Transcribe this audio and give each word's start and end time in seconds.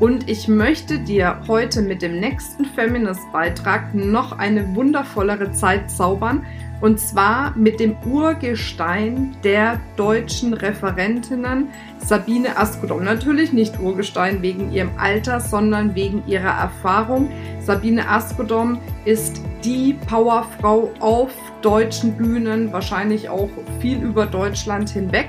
und 0.00 0.30
ich 0.30 0.48
möchte 0.48 0.98
dir 0.98 1.42
heute 1.46 1.82
mit 1.82 2.00
dem 2.00 2.18
nächsten 2.18 2.64
Feminist-Beitrag 2.64 3.94
noch 3.94 4.38
eine 4.38 4.74
wundervollere 4.74 5.52
Zeit 5.52 5.90
zaubern 5.90 6.44
und 6.80 6.98
zwar 6.98 7.54
mit 7.54 7.78
dem 7.78 7.94
Urgestein 8.10 9.36
der 9.44 9.78
deutschen 9.96 10.54
Referentinnen, 10.54 11.68
Sabine 11.98 12.56
Askodom. 12.56 13.04
Natürlich 13.04 13.52
nicht 13.52 13.78
Urgestein 13.78 14.40
wegen 14.40 14.72
ihrem 14.72 14.90
Alter, 14.96 15.40
sondern 15.40 15.94
wegen 15.94 16.22
ihrer 16.26 16.58
Erfahrung. 16.58 17.30
Sabine 17.60 18.08
Askodom 18.08 18.80
ist 19.04 19.42
die 19.62 19.98
Powerfrau 20.06 20.90
auf 21.00 21.32
deutschen 21.60 22.16
Bühnen, 22.16 22.72
wahrscheinlich 22.72 23.28
auch 23.28 23.50
viel 23.80 24.02
über 24.02 24.24
Deutschland 24.24 24.88
hinweg. 24.88 25.28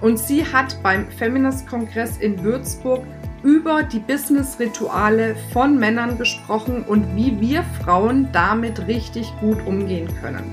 Und 0.00 0.20
sie 0.20 0.44
hat 0.44 0.80
beim 0.84 1.08
Feminist-Kongress 1.10 2.18
in 2.18 2.44
Würzburg 2.44 3.02
über 3.44 3.82
die 3.82 4.00
Business-Rituale 4.00 5.36
von 5.52 5.78
Männern 5.78 6.16
gesprochen 6.16 6.82
und 6.84 7.14
wie 7.14 7.40
wir 7.40 7.62
Frauen 7.82 8.32
damit 8.32 8.86
richtig 8.88 9.30
gut 9.38 9.64
umgehen 9.66 10.08
können. 10.20 10.50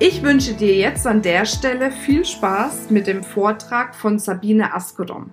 Ich 0.00 0.20
wünsche 0.22 0.52
dir 0.54 0.74
jetzt 0.74 1.06
an 1.06 1.22
der 1.22 1.46
Stelle 1.46 1.92
viel 1.92 2.24
Spaß 2.24 2.90
mit 2.90 3.06
dem 3.06 3.22
Vortrag 3.22 3.94
von 3.94 4.18
Sabine 4.18 4.74
Askodom. 4.74 5.32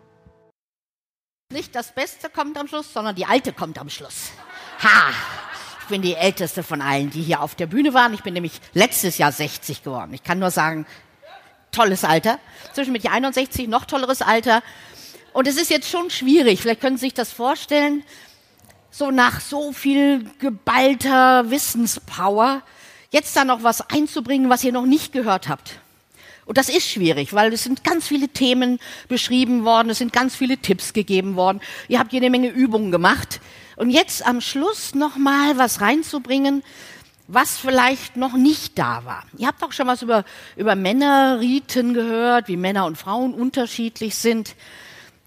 Nicht 1.51 1.73
das 1.73 1.95
Beste 1.95 2.29
kommt 2.29 2.55
am 2.55 2.67
Schluss, 2.67 2.93
sondern 2.93 3.15
die 3.15 3.25
Alte 3.25 3.51
kommt 3.51 3.79
am 3.79 3.89
Schluss. 3.89 4.29
Ha! 4.83 5.09
Ich 5.81 5.87
bin 5.87 6.03
die 6.03 6.13
Älteste 6.13 6.61
von 6.61 6.83
allen, 6.83 7.09
die 7.09 7.23
hier 7.23 7.41
auf 7.41 7.55
der 7.55 7.65
Bühne 7.65 7.95
waren. 7.95 8.13
Ich 8.13 8.21
bin 8.21 8.35
nämlich 8.35 8.61
letztes 8.73 9.17
Jahr 9.17 9.31
60 9.31 9.81
geworden. 9.81 10.13
Ich 10.13 10.21
kann 10.21 10.37
nur 10.37 10.51
sagen, 10.51 10.85
tolles 11.71 12.03
Alter. 12.03 12.37
Zwischen 12.73 12.93
mit 12.93 13.11
61 13.11 13.67
noch 13.67 13.85
tolleres 13.85 14.21
Alter. 14.21 14.61
Und 15.33 15.47
es 15.47 15.57
ist 15.57 15.69
jetzt 15.69 15.89
schon 15.89 16.09
schwierig. 16.09 16.61
Vielleicht 16.61 16.81
können 16.81 16.97
Sie 16.97 17.07
sich 17.07 17.13
das 17.13 17.31
vorstellen. 17.31 18.03
So 18.91 19.11
nach 19.11 19.39
so 19.39 19.71
viel 19.71 20.25
geballter 20.39 21.49
Wissenspower 21.51 22.63
jetzt 23.11 23.35
da 23.35 23.45
noch 23.45 23.63
was 23.63 23.89
einzubringen, 23.89 24.49
was 24.49 24.63
ihr 24.63 24.71
noch 24.71 24.85
nicht 24.85 25.11
gehört 25.11 25.47
habt. 25.47 25.79
Und 26.45 26.57
das 26.57 26.69
ist 26.69 26.89
schwierig, 26.89 27.33
weil 27.33 27.53
es 27.53 27.63
sind 27.63 27.83
ganz 27.83 28.07
viele 28.07 28.27
Themen 28.27 28.79
beschrieben 29.07 29.65
worden, 29.65 29.91
es 29.91 29.99
sind 29.99 30.11
ganz 30.11 30.35
viele 30.35 30.57
Tipps 30.57 30.93
gegeben 30.93 31.35
worden. 31.35 31.61
Ihr 31.87 31.99
habt 31.99 32.11
jede 32.11 32.31
Menge 32.31 32.49
Übungen 32.49 32.91
gemacht. 32.91 33.39
Und 33.75 33.91
jetzt 33.91 34.25
am 34.25 34.41
Schluss 34.41 34.95
noch 34.95 35.15
mal 35.15 35.57
was 35.59 35.79
reinzubringen, 35.79 36.63
was 37.27 37.57
vielleicht 37.57 38.17
noch 38.17 38.33
nicht 38.33 38.79
da 38.79 39.05
war. 39.05 39.23
Ihr 39.37 39.47
habt 39.47 39.61
auch 39.63 39.71
schon 39.71 39.85
was 39.85 40.01
über, 40.01 40.25
über 40.55 40.73
Männerriten 40.73 41.93
gehört, 41.93 42.47
wie 42.47 42.57
Männer 42.57 42.85
und 42.85 42.97
Frauen 42.97 43.35
unterschiedlich 43.35 44.15
sind. 44.15 44.55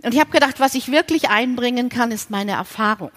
Und 0.02 0.14
ich 0.14 0.20
habe 0.20 0.30
gedacht, 0.30 0.58
was 0.58 0.74
ich 0.74 0.90
wirklich 0.90 1.28
einbringen 1.30 1.88
kann, 1.88 2.10
ist 2.10 2.30
meine 2.30 2.52
Erfahrung. 2.52 3.12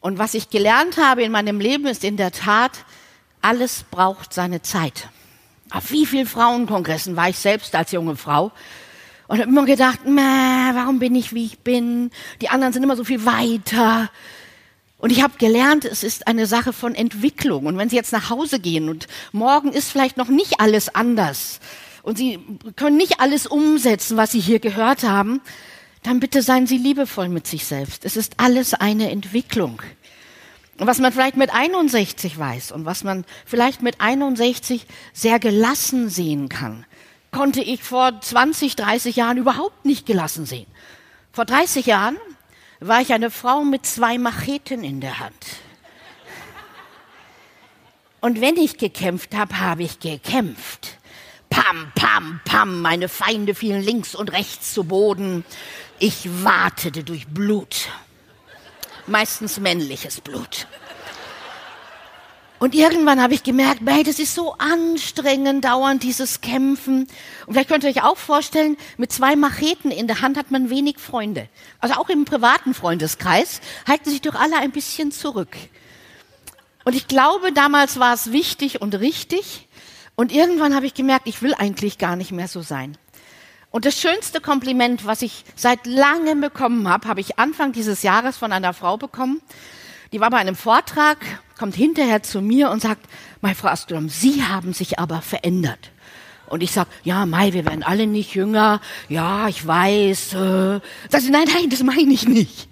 Und 0.00 0.18
was 0.18 0.34
ich 0.34 0.50
gelernt 0.50 0.98
habe 0.98 1.22
in 1.22 1.32
meinem 1.32 1.60
Leben 1.60 1.86
ist 1.86 2.04
in 2.04 2.16
der 2.16 2.30
Tat, 2.30 2.72
alles 3.42 3.84
braucht 3.90 4.34
seine 4.34 4.62
Zeit. 4.62 5.08
Auf 5.70 5.92
wie 5.92 6.04
vielen 6.04 6.26
Frauenkongressen 6.26 7.16
war 7.16 7.28
ich 7.28 7.38
selbst 7.38 7.74
als 7.74 7.92
junge 7.92 8.16
Frau 8.16 8.52
und 9.28 9.38
habe 9.38 9.48
immer 9.48 9.64
gedacht, 9.64 10.00
warum 10.04 10.98
bin 10.98 11.14
ich 11.14 11.32
wie 11.32 11.46
ich 11.46 11.60
bin? 11.60 12.10
Die 12.40 12.48
anderen 12.48 12.72
sind 12.72 12.82
immer 12.82 12.96
so 12.96 13.04
viel 13.04 13.24
weiter. 13.24 14.10
Und 14.98 15.10
ich 15.10 15.22
habe 15.22 15.38
gelernt, 15.38 15.86
es 15.86 16.02
ist 16.02 16.26
eine 16.26 16.46
Sache 16.46 16.74
von 16.74 16.94
Entwicklung. 16.94 17.66
Und 17.66 17.78
wenn 17.78 17.88
Sie 17.88 17.96
jetzt 17.96 18.12
nach 18.12 18.28
Hause 18.28 18.58
gehen 18.58 18.90
und 18.90 19.06
morgen 19.32 19.72
ist 19.72 19.90
vielleicht 19.90 20.18
noch 20.18 20.28
nicht 20.28 20.60
alles 20.60 20.94
anders 20.94 21.60
und 22.02 22.18
Sie 22.18 22.38
können 22.76 22.96
nicht 22.96 23.20
alles 23.20 23.46
umsetzen, 23.46 24.16
was 24.16 24.32
Sie 24.32 24.40
hier 24.40 24.58
gehört 24.58 25.02
haben, 25.02 25.40
dann 26.02 26.20
bitte 26.20 26.42
seien 26.42 26.66
Sie 26.66 26.78
liebevoll 26.78 27.28
mit 27.28 27.46
sich 27.46 27.66
selbst. 27.66 28.04
Es 28.04 28.16
ist 28.16 28.34
alles 28.38 28.74
eine 28.74 29.10
Entwicklung. 29.10 29.82
Und 30.78 30.86
was 30.86 30.98
man 30.98 31.12
vielleicht 31.12 31.36
mit 31.36 31.52
61 31.52 32.38
weiß 32.38 32.72
und 32.72 32.86
was 32.86 33.04
man 33.04 33.26
vielleicht 33.44 33.82
mit 33.82 34.00
61 34.00 34.86
sehr 35.12 35.38
gelassen 35.38 36.08
sehen 36.08 36.48
kann, 36.48 36.86
konnte 37.32 37.60
ich 37.60 37.82
vor 37.82 38.20
20, 38.20 38.76
30 38.76 39.16
Jahren 39.16 39.36
überhaupt 39.36 39.84
nicht 39.84 40.06
gelassen 40.06 40.46
sehen. 40.46 40.66
Vor 41.32 41.44
30 41.44 41.84
Jahren 41.84 42.16
war 42.80 43.02
ich 43.02 43.12
eine 43.12 43.30
Frau 43.30 43.62
mit 43.62 43.84
zwei 43.84 44.16
Macheten 44.16 44.82
in 44.82 45.00
der 45.00 45.18
Hand. 45.18 45.46
Und 48.22 48.40
wenn 48.40 48.56
ich 48.56 48.78
gekämpft 48.78 49.34
habe, 49.34 49.60
habe 49.60 49.82
ich 49.82 50.00
gekämpft. 50.00 50.98
Pam, 51.50 51.92
pam, 51.94 52.40
pam, 52.44 52.80
meine 52.80 53.08
Feinde 53.08 53.54
fielen 53.54 53.82
links 53.82 54.14
und 54.14 54.32
rechts 54.32 54.72
zu 54.72 54.84
Boden. 54.84 55.44
Ich 55.98 56.28
wartete 56.42 57.04
durch 57.04 57.26
Blut 57.26 57.88
meistens 59.10 59.58
männliches 59.58 60.20
Blut. 60.20 60.66
Und 62.58 62.74
irgendwann 62.74 63.22
habe 63.22 63.32
ich 63.32 63.42
gemerkt, 63.42 63.80
hey, 63.86 64.02
das 64.02 64.18
ist 64.18 64.34
so 64.34 64.54
anstrengend, 64.58 65.64
dauernd 65.64 66.02
dieses 66.02 66.42
Kämpfen. 66.42 67.08
Und 67.46 67.54
vielleicht 67.54 67.70
könnt 67.70 67.84
ihr 67.84 67.90
euch 67.90 68.02
auch 68.02 68.18
vorstellen, 68.18 68.76
mit 68.98 69.10
zwei 69.10 69.34
Macheten 69.34 69.90
in 69.90 70.06
der 70.06 70.20
Hand 70.20 70.36
hat 70.36 70.50
man 70.50 70.68
wenig 70.68 70.98
Freunde. 70.98 71.48
Also 71.80 71.94
auch 71.94 72.10
im 72.10 72.26
privaten 72.26 72.74
Freundeskreis 72.74 73.62
halten 73.88 74.10
sich 74.10 74.20
doch 74.20 74.34
alle 74.34 74.58
ein 74.58 74.72
bisschen 74.72 75.10
zurück. 75.10 75.56
Und 76.84 76.94
ich 76.94 77.08
glaube, 77.08 77.52
damals 77.52 77.98
war 77.98 78.12
es 78.12 78.30
wichtig 78.30 78.82
und 78.82 78.94
richtig. 78.94 79.66
Und 80.20 80.32
irgendwann 80.32 80.74
habe 80.74 80.84
ich 80.84 80.92
gemerkt, 80.92 81.26
ich 81.26 81.40
will 81.40 81.54
eigentlich 81.54 81.96
gar 81.96 82.14
nicht 82.14 82.30
mehr 82.30 82.46
so 82.46 82.60
sein. 82.60 82.98
Und 83.70 83.86
das 83.86 83.98
schönste 83.98 84.42
Kompliment, 84.42 85.06
was 85.06 85.22
ich 85.22 85.46
seit 85.56 85.86
langem 85.86 86.42
bekommen 86.42 86.86
habe, 86.86 87.08
habe 87.08 87.20
ich 87.20 87.38
Anfang 87.38 87.72
dieses 87.72 88.02
Jahres 88.02 88.36
von 88.36 88.52
einer 88.52 88.74
Frau 88.74 88.98
bekommen. 88.98 89.40
Die 90.12 90.20
war 90.20 90.28
bei 90.28 90.36
einem 90.36 90.56
Vortrag, 90.56 91.16
kommt 91.58 91.74
hinterher 91.74 92.22
zu 92.22 92.42
mir 92.42 92.68
und 92.68 92.82
sagt, 92.82 93.00
meine 93.40 93.54
Frau 93.54 93.68
Astrom, 93.68 94.10
Sie 94.10 94.44
haben 94.44 94.74
sich 94.74 94.98
aber 94.98 95.22
verändert. 95.22 95.90
Und 96.48 96.62
ich 96.62 96.72
sag, 96.72 96.88
ja, 97.02 97.24
Mai, 97.24 97.54
wir 97.54 97.64
werden 97.64 97.82
alle 97.82 98.06
nicht 98.06 98.34
jünger. 98.34 98.82
Ja, 99.08 99.48
ich 99.48 99.66
weiß. 99.66 100.34
Äh. 100.34 100.80
Sagt 101.08 101.24
sie, 101.24 101.30
nein, 101.30 101.48
nein, 101.50 101.70
das 101.70 101.82
meine 101.82 102.12
ich 102.12 102.28
nicht. 102.28 102.68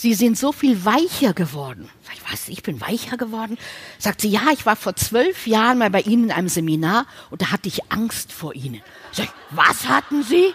Sie 0.00 0.14
sind 0.14 0.38
so 0.38 0.50
viel 0.50 0.86
weicher 0.86 1.34
geworden. 1.34 1.90
Sag 2.04 2.14
ich, 2.14 2.32
was, 2.32 2.48
ich 2.48 2.62
bin 2.62 2.80
weicher 2.80 3.18
geworden? 3.18 3.58
Sagt 3.98 4.22
sie, 4.22 4.30
ja, 4.30 4.40
ich 4.50 4.64
war 4.64 4.74
vor 4.74 4.96
zwölf 4.96 5.46
Jahren 5.46 5.76
mal 5.76 5.90
bei 5.90 6.00
Ihnen 6.00 6.24
in 6.24 6.32
einem 6.32 6.48
Seminar 6.48 7.04
und 7.28 7.42
da 7.42 7.50
hatte 7.50 7.68
ich 7.68 7.92
Angst 7.92 8.32
vor 8.32 8.54
Ihnen. 8.54 8.80
Sag 9.12 9.26
ich, 9.26 9.30
was 9.50 9.88
hatten 9.88 10.22
Sie? 10.22 10.54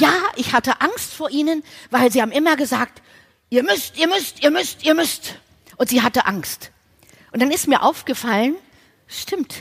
Ja, 0.00 0.12
ich 0.34 0.54
hatte 0.54 0.80
Angst 0.80 1.12
vor 1.14 1.30
Ihnen, 1.30 1.62
weil 1.92 2.10
Sie 2.10 2.20
haben 2.20 2.32
immer 2.32 2.56
gesagt, 2.56 3.00
ihr 3.48 3.62
müsst, 3.62 3.96
ihr 3.96 4.08
müsst, 4.08 4.42
ihr 4.42 4.50
müsst, 4.50 4.84
ihr 4.84 4.94
müsst. 4.96 5.36
Und 5.76 5.90
sie 5.90 6.02
hatte 6.02 6.26
Angst. 6.26 6.72
Und 7.30 7.40
dann 7.40 7.52
ist 7.52 7.68
mir 7.68 7.80
aufgefallen, 7.80 8.56
stimmt, 9.06 9.54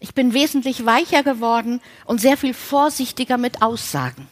ich 0.00 0.14
bin 0.14 0.32
wesentlich 0.32 0.86
weicher 0.86 1.22
geworden 1.22 1.82
und 2.06 2.22
sehr 2.22 2.38
viel 2.38 2.54
vorsichtiger 2.54 3.36
mit 3.36 3.60
Aussagen. 3.60 4.26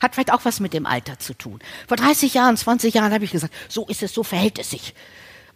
Hat 0.00 0.14
vielleicht 0.14 0.32
auch 0.32 0.44
was 0.44 0.60
mit 0.60 0.72
dem 0.72 0.86
Alter 0.86 1.18
zu 1.18 1.34
tun. 1.34 1.60
Vor 1.88 1.96
30 1.96 2.34
Jahren, 2.34 2.56
20 2.56 2.94
Jahren 2.94 3.12
habe 3.12 3.24
ich 3.24 3.30
gesagt, 3.30 3.54
so 3.68 3.86
ist 3.86 4.02
es, 4.02 4.12
so 4.12 4.22
verhält 4.22 4.58
es 4.58 4.70
sich. 4.70 4.94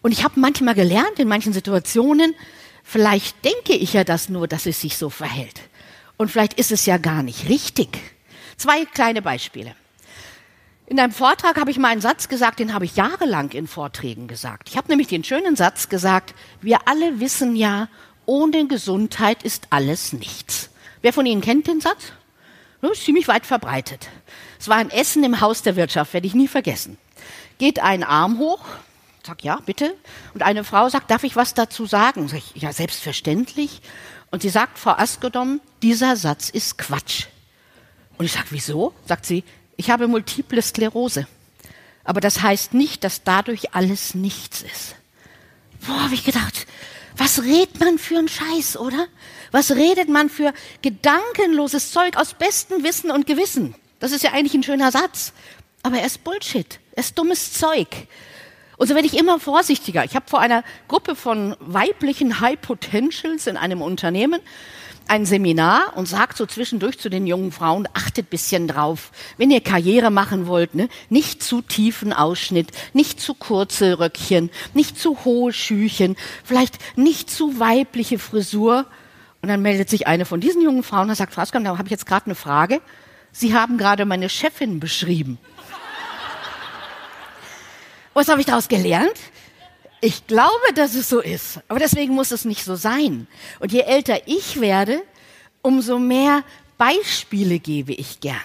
Und 0.03 0.13
ich 0.13 0.25
habe 0.25 0.39
manchmal 0.41 0.75
gelernt, 0.75 1.19
in 1.19 1.29
manchen 1.29 1.53
Situationen, 1.53 2.35
vielleicht 2.85 3.45
denke 3.45 3.75
ich 3.75 3.93
ja 3.93 4.05
das 4.05 4.29
nur, 4.29 4.49
dass 4.49 4.67
es 4.67 4.81
sich 4.81 4.97
so 4.97 5.11
verhält. 5.11 5.61
Und 6.17 6.31
vielleicht 6.31 6.55
ist 6.55 6.73
es 6.73 6.87
ja 6.87 6.99
gar 6.99 7.23
nicht 7.23 7.49
richtig. 7.49 7.99
Zwei 8.57 8.85
kleine 8.85 9.23
Beispiele. 9.23 9.75
In 10.87 10.99
einem 10.99 11.13
Vortrag 11.13 11.61
habe 11.61 11.71
ich 11.71 11.79
mal 11.79 11.89
einen 11.89 12.01
Satz 12.01 12.29
gesagt, 12.29 12.61
den 12.61 12.73
habe 12.73 12.87
ich 12.87 12.97
jahrelang 12.97 13.51
in 13.51 13.67
Vorträgen 13.67 14.27
gesagt. 14.27 14.71
Ich 14.71 14.77
habe 14.79 14.89
nämlich 14.89 15.09
den 15.09 15.23
schönen 15.23 15.55
Satz 15.55 15.91
gesagt, 15.91 16.35
wir 16.63 16.89
alle 16.89 17.21
wissen 17.21 17.57
ja, 17.57 17.89
ohne 18.25 18.67
Gesundheit 18.67 19.43
ist 19.43 19.67
alles 19.71 20.15
nichts. 20.15 20.71
Wer 21.03 21.13
von 21.13 21.27
Ihnen 21.27 21.43
kennt 21.43 21.67
den 21.67 21.81
Satz? 21.81 22.13
Ist 22.81 23.05
ziemlich 23.05 23.29
weit 23.29 23.45
verbreitet. 23.45 24.09
Es 24.59 24.69
war 24.69 24.77
ein 24.77 24.91
Essen 24.91 25.25
im 25.25 25.41
Haus 25.41 25.63
der 25.63 25.77
Wirtschaft, 25.77 26.15
werde 26.15 26.27
ich 26.27 26.35
nie 26.35 26.49
vergessen. 26.49 26.97
Geht 27.59 27.81
ein 27.81 28.05
Arm 28.05 28.39
hoch, 28.39 28.65
sag 29.27 29.43
ja, 29.45 29.59
bitte. 29.67 29.95
Und 30.35 30.43
eine 30.43 30.65
Frau 30.65 30.89
sagt, 30.89 31.11
darf 31.11 31.25
ich 31.25 31.37
was 31.37 31.55
dazu 31.55 31.87
sagen? 31.87 32.29
Sag 32.29 32.39
ich, 32.39 32.63
ja, 32.63 32.73
selbstverständlich. 32.73 33.83
Und 34.31 34.43
sie 34.43 34.49
sagt, 34.49 34.79
Frau 34.79 34.93
Askedom, 34.93 35.61
dieser 35.83 36.17
Satz 36.17 36.51
ist 36.51 36.79
Quatsch. 36.79 37.27
Und 38.17 38.27
ich 38.27 38.33
sag, 38.33 38.47
wieso? 38.51 38.95
Sagt 39.07 39.27
sie, 39.27 39.45
ich 39.77 39.91
habe 39.91 40.09
multiple 40.09 40.61
Sklerose. 40.61 41.27
Aber 42.05 42.21
das 42.21 42.43
heißt 42.43 42.75
nicht, 42.75 43.05
dass 43.05 43.23
dadurch 43.23 43.75
alles 43.75 44.15
nichts 44.15 44.63
ist. 44.63 44.97
Boah, 45.87 46.05
habe 46.05 46.15
ich 46.15 46.25
gedacht, 46.25 46.67
Was 47.19 47.43
redet 47.43 47.81
man 47.81 47.99
für 47.99 48.17
einen 48.17 48.29
Scheiß, 48.29 48.77
oder? 48.79 49.07
Was 49.51 49.73
redet 49.73 50.09
man 50.09 50.31
für 50.31 50.55
gedankenloses 50.83 51.91
Zeug 51.91 52.17
aus 52.17 52.35
bestem 52.35 52.85
Wissen 52.85 53.11
und 53.11 53.27
Gewissen? 53.27 53.75
Das 53.99 54.13
ist 54.13 54.23
ja 54.23 54.33
eigentlich 54.33 54.55
ein 54.55 54.63
schöner 54.63 54.93
Satz. 54.93 55.33
Aber 55.83 55.99
er 55.99 56.07
ist 56.07 56.23
Bullshit. 56.23 56.79
Er 56.93 57.01
ist 57.01 57.19
dummes 57.19 57.53
Zeug. 57.53 57.89
Und 58.77 58.87
so 58.87 58.95
werde 58.95 59.09
ich 59.09 59.19
immer 59.19 59.41
vorsichtiger. 59.41 60.05
Ich 60.05 60.15
habe 60.15 60.29
vor 60.29 60.39
einer 60.39 60.63
Gruppe 60.87 61.17
von 61.17 61.57
weiblichen 61.59 62.41
High 62.41 62.61
Potentials 62.61 63.49
in 63.49 63.57
einem 63.57 63.83
Unternehmen 63.83 64.41
ein 65.09 65.27
Seminar 65.27 65.97
und 65.97 66.07
sagt 66.07 66.37
so 66.37 66.47
zwischendurch 66.47 66.99
zu 66.99 67.09
den 67.09 67.27
jungen 67.27 67.53
Frauen, 67.53 67.89
achtet 67.95 68.31
bisschen 68.31 68.69
drauf, 68.69 69.11
wenn 69.37 69.51
ihr 69.51 69.61
Karriere 69.61 70.11
machen 70.11 70.47
wollt, 70.47 70.75
ne? 70.75 70.89
nicht 71.09 71.43
zu 71.43 71.63
tiefen 71.63 72.13
Ausschnitt, 72.13 72.69
nicht 72.93 73.21
zu 73.21 73.35
kurze 73.35 73.99
Röckchen, 73.99 74.51
nicht 74.75 74.99
zu 74.99 75.25
hohe 75.25 75.53
Schüchen, 75.53 76.17
vielleicht 76.45 76.79
nicht 76.97 77.31
zu 77.31 77.59
weibliche 77.59 78.19
Frisur. 78.19 78.87
Und 79.41 79.49
dann 79.49 79.63
meldet 79.63 79.89
sich 79.89 80.07
eine 80.07 80.25
von 80.25 80.41
diesen 80.41 80.63
jungen 80.63 80.83
Frauen 80.83 81.09
und 81.09 81.15
sagt, 81.15 81.33
Frau 81.33 81.43
Askam, 81.43 81.65
da 81.65 81.79
habe 81.79 81.87
ich 81.87 81.93
jetzt 81.93 82.07
gerade 82.07 82.27
eine 82.27 82.35
Frage. 82.35 82.81
Sie 83.33 83.55
haben 83.55 83.79
gerade 83.79 84.05
meine 84.05 84.29
Chefin 84.29 84.81
beschrieben. 84.81 85.39
Was 88.15 88.29
habe 88.29 88.41
ich 88.41 88.47
daraus 88.47 88.69
gelernt? 88.69 89.15
Ich 90.01 90.27
glaube, 90.27 90.73
dass 90.75 90.95
es 90.95 91.09
so 91.09 91.21
ist, 91.21 91.61
aber 91.69 91.81
deswegen 91.81 92.15
muss 92.15 92.31
es 92.31 92.45
nicht 92.45 92.65
so 92.65 92.77
sein. 92.77 93.27
Und 93.59 93.73
je 93.73 93.81
älter 93.81 94.21
ich 94.27 94.61
werde, 94.61 95.03
umso 95.63 95.99
mehr 95.99 96.45
Beispiele 96.77 97.59
gebe 97.59 97.93
ich 97.93 98.21
gern. 98.21 98.37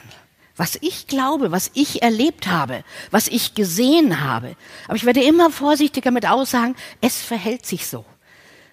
Was 0.55 0.77
ich 0.81 1.07
glaube, 1.07 1.51
was 1.51 1.71
ich 1.73 2.01
erlebt 2.01 2.47
habe, 2.47 2.83
was 3.11 3.27
ich 3.27 3.53
gesehen 3.53 4.21
habe. 4.21 4.55
Aber 4.87 4.95
ich 4.95 5.05
werde 5.05 5.23
immer 5.23 5.49
vorsichtiger 5.51 6.11
mit 6.11 6.27
Aussagen, 6.27 6.75
es 7.01 7.21
verhält 7.21 7.65
sich 7.65 7.87
so. 7.87 8.05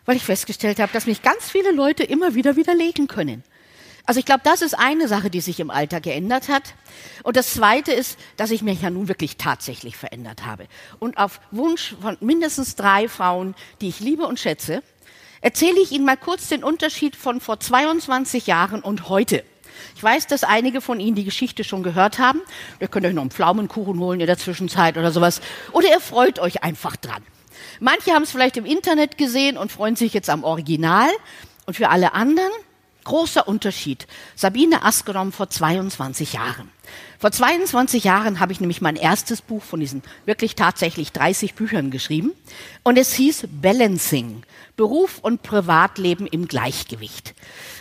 Weil 0.06 0.16
ich 0.16 0.24
festgestellt 0.24 0.78
habe, 0.78 0.92
dass 0.92 1.06
mich 1.06 1.22
ganz 1.22 1.50
viele 1.50 1.72
Leute 1.72 2.02
immer 2.02 2.34
wieder 2.34 2.56
widerlegen 2.56 3.06
können. 3.08 3.44
Also 4.06 4.18
ich 4.20 4.26
glaube, 4.26 4.42
das 4.44 4.62
ist 4.62 4.74
eine 4.74 5.08
Sache, 5.08 5.30
die 5.30 5.40
sich 5.40 5.60
im 5.60 5.70
Alter 5.70 6.00
geändert 6.00 6.48
hat. 6.48 6.74
Und 7.22 7.36
das 7.36 7.54
Zweite 7.54 7.92
ist, 7.92 8.18
dass 8.36 8.50
ich 8.50 8.62
mich 8.62 8.82
ja 8.82 8.90
nun 8.90 9.08
wirklich 9.08 9.36
tatsächlich 9.36 9.96
verändert 9.96 10.44
habe. 10.46 10.66
Und 10.98 11.18
auf 11.18 11.40
Wunsch 11.50 11.94
von 12.00 12.16
mindestens 12.20 12.76
drei 12.76 13.08
Frauen, 13.08 13.54
die 13.80 13.88
ich 13.88 14.00
liebe 14.00 14.26
und 14.26 14.38
schätze, 14.38 14.82
erzähle 15.40 15.80
ich 15.80 15.92
Ihnen 15.92 16.04
mal 16.04 16.16
kurz 16.16 16.48
den 16.48 16.64
Unterschied 16.64 17.16
von 17.16 17.40
vor 17.40 17.60
22 17.60 18.46
Jahren 18.46 18.80
und 18.80 19.08
heute. 19.08 19.44
Ich 19.96 20.02
weiß, 20.02 20.26
dass 20.26 20.44
einige 20.44 20.80
von 20.80 21.00
Ihnen 21.00 21.14
die 21.14 21.24
Geschichte 21.24 21.64
schon 21.64 21.82
gehört 21.82 22.18
haben. 22.18 22.40
Ihr 22.80 22.88
könnt 22.88 23.06
euch 23.06 23.14
noch 23.14 23.22
einen 23.22 23.30
Pflaumenkuchen 23.30 23.98
holen 23.98 24.20
in 24.20 24.26
der 24.26 24.38
Zwischenzeit 24.38 24.96
oder 24.96 25.10
sowas. 25.10 25.40
Oder 25.72 25.88
ihr 25.88 26.00
freut 26.00 26.38
euch 26.38 26.62
einfach 26.62 26.96
dran. 26.96 27.22
Manche 27.80 28.12
haben 28.12 28.22
es 28.22 28.30
vielleicht 28.30 28.56
im 28.56 28.66
Internet 28.66 29.16
gesehen 29.16 29.56
und 29.56 29.72
freuen 29.72 29.96
sich 29.96 30.12
jetzt 30.12 30.30
am 30.30 30.44
Original. 30.44 31.08
Und 31.66 31.74
für 31.74 31.88
alle 31.88 32.14
anderen, 32.14 32.50
Großer 33.04 33.48
Unterschied. 33.48 34.06
Sabine 34.34 34.82
Askerom 34.82 35.32
vor 35.32 35.50
22 35.50 36.34
Jahren. 36.34 36.70
Vor 37.18 37.30
22 37.30 38.04
Jahren 38.04 38.40
habe 38.40 38.52
ich 38.52 38.60
nämlich 38.60 38.80
mein 38.80 38.96
erstes 38.96 39.42
Buch 39.42 39.62
von 39.62 39.80
diesen 39.80 40.02
wirklich 40.24 40.54
tatsächlich 40.54 41.12
30 41.12 41.54
Büchern 41.54 41.90
geschrieben. 41.90 42.32
Und 42.82 42.98
es 42.98 43.12
hieß 43.12 43.48
Balancing. 43.60 44.42
Beruf 44.76 45.18
und 45.18 45.42
Privatleben 45.42 46.26
im 46.26 46.48
Gleichgewicht. 46.48 47.34